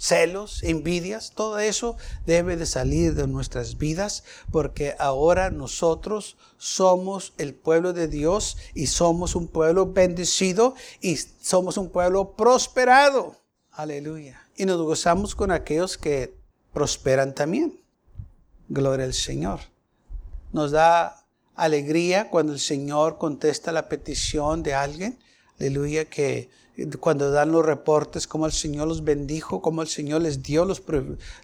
celos, 0.00 0.62
envidias, 0.62 1.32
todo 1.34 1.58
eso 1.58 1.96
debe 2.24 2.56
de 2.56 2.64
salir 2.64 3.14
de 3.14 3.26
nuestras 3.26 3.76
vidas 3.76 4.24
porque 4.50 4.96
ahora 4.98 5.50
nosotros 5.50 6.38
somos 6.56 7.34
el 7.36 7.54
pueblo 7.54 7.92
de 7.92 8.08
Dios 8.08 8.56
y 8.74 8.86
somos 8.86 9.34
un 9.34 9.46
pueblo 9.46 9.92
bendecido 9.92 10.74
y 11.02 11.16
somos 11.16 11.76
un 11.76 11.90
pueblo 11.90 12.34
prosperado. 12.34 13.36
Aleluya. 13.72 14.48
Y 14.56 14.64
nos 14.64 14.80
gozamos 14.80 15.34
con 15.34 15.50
aquellos 15.50 15.98
que 15.98 16.34
prosperan 16.72 17.34
también. 17.34 17.78
Gloria 18.68 19.04
al 19.04 19.14
Señor. 19.14 19.60
Nos 20.52 20.70
da 20.70 21.19
alegría 21.64 22.30
cuando 22.30 22.52
el 22.52 22.60
Señor 22.60 23.18
contesta 23.18 23.72
la 23.72 23.88
petición 23.88 24.62
de 24.62 24.74
alguien. 24.74 25.18
Aleluya, 25.58 26.06
que 26.06 26.50
cuando 27.00 27.30
dan 27.30 27.52
los 27.52 27.64
reportes, 27.64 28.26
como 28.26 28.46
el 28.46 28.52
Señor 28.52 28.88
los 28.88 29.04
bendijo, 29.04 29.60
como 29.60 29.82
el 29.82 29.88
Señor 29.88 30.22
les 30.22 30.42
dio, 30.42 30.64
los, 30.64 30.82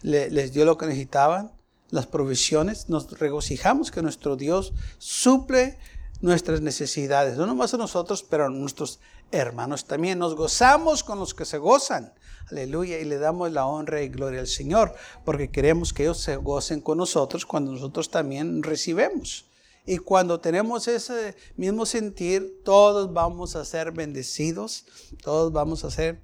les 0.03 0.53
dio 0.53 0.65
lo 0.65 0.79
que 0.79 0.87
necesitaban, 0.87 1.53
las 1.91 2.07
provisiones, 2.07 2.89
nos 2.89 3.19
regocijamos 3.19 3.91
que 3.91 4.03
nuestro 4.03 4.37
Dios 4.37 4.73
suple 4.99 5.79
nuestras 6.21 6.63
necesidades, 6.63 7.37
no 7.37 7.47
nomás 7.47 7.75
a 7.75 7.77
nosotros, 7.77 8.23
pero 8.23 8.47
a 8.47 8.49
nuestros 8.49 9.01
hermanos 9.31 9.85
también. 9.85 10.19
Nos 10.19 10.35
gozamos 10.35 11.05
con 11.05 11.19
los 11.19 11.35
que 11.35 11.45
se 11.45 11.59
gozan. 11.59 12.13
Aleluya. 12.51 12.99
Y 12.99 13.05
le 13.05 13.19
damos 13.19 13.53
la 13.53 13.67
honra 13.67 14.03
y 14.03 14.09
gloria 14.09 14.41
al 14.41 14.47
Señor, 14.47 14.95
porque 15.25 15.51
queremos 15.51 15.93
que 15.93 16.05
ellos 16.05 16.19
se 16.19 16.37
gocen 16.37 16.81
con 16.81 16.99
nosotros 16.99 17.45
cuando 17.45 17.73
nosotros 17.73 18.11
también 18.11 18.63
recibemos. 18.63 19.47
Y 19.87 19.99
cuando 19.99 20.41
tenemos 20.41 20.89
ese 20.89 21.37
mismo 21.57 21.87
sentir, 21.87 22.61
todos 22.65 23.13
vamos 23.13 23.55
a 23.55 23.65
ser 23.65 23.93
bendecidos, 23.93 24.85
todos 25.23 25.53
vamos 25.53 25.85
a 25.85 25.93
ser 25.93 26.21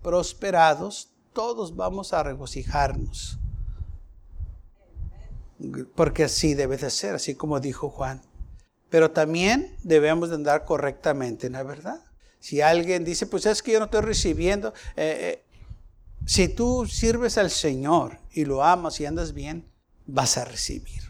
prosperados, 0.00 1.10
todos 1.32 1.74
vamos 1.74 2.12
a 2.12 2.22
regocijarnos. 2.22 3.38
Porque 5.96 6.24
así 6.24 6.54
debe 6.54 6.76
de 6.76 6.88
ser, 6.88 7.16
así 7.16 7.34
como 7.34 7.58
dijo 7.58 7.90
Juan. 7.90 8.22
Pero 8.88 9.10
también 9.10 9.76
debemos 9.82 10.28
de 10.28 10.36
andar 10.36 10.64
correctamente, 10.64 11.50
¿no 11.50 11.58
es 11.58 11.66
verdad? 11.66 12.04
Si 12.38 12.60
alguien 12.60 13.04
dice, 13.04 13.26
pues 13.26 13.44
es 13.44 13.60
que 13.60 13.72
yo 13.72 13.80
no 13.80 13.86
estoy 13.86 14.02
recibiendo, 14.02 14.72
eh, 14.96 15.42
eh, 15.42 15.44
si 16.26 16.48
tú 16.48 16.86
sirves 16.86 17.38
al 17.38 17.50
Señor 17.50 18.20
y 18.30 18.44
lo 18.44 18.62
amas 18.62 19.00
y 19.00 19.06
andas 19.06 19.34
bien, 19.34 19.68
vas 20.06 20.38
a 20.38 20.44
recibir 20.44 21.09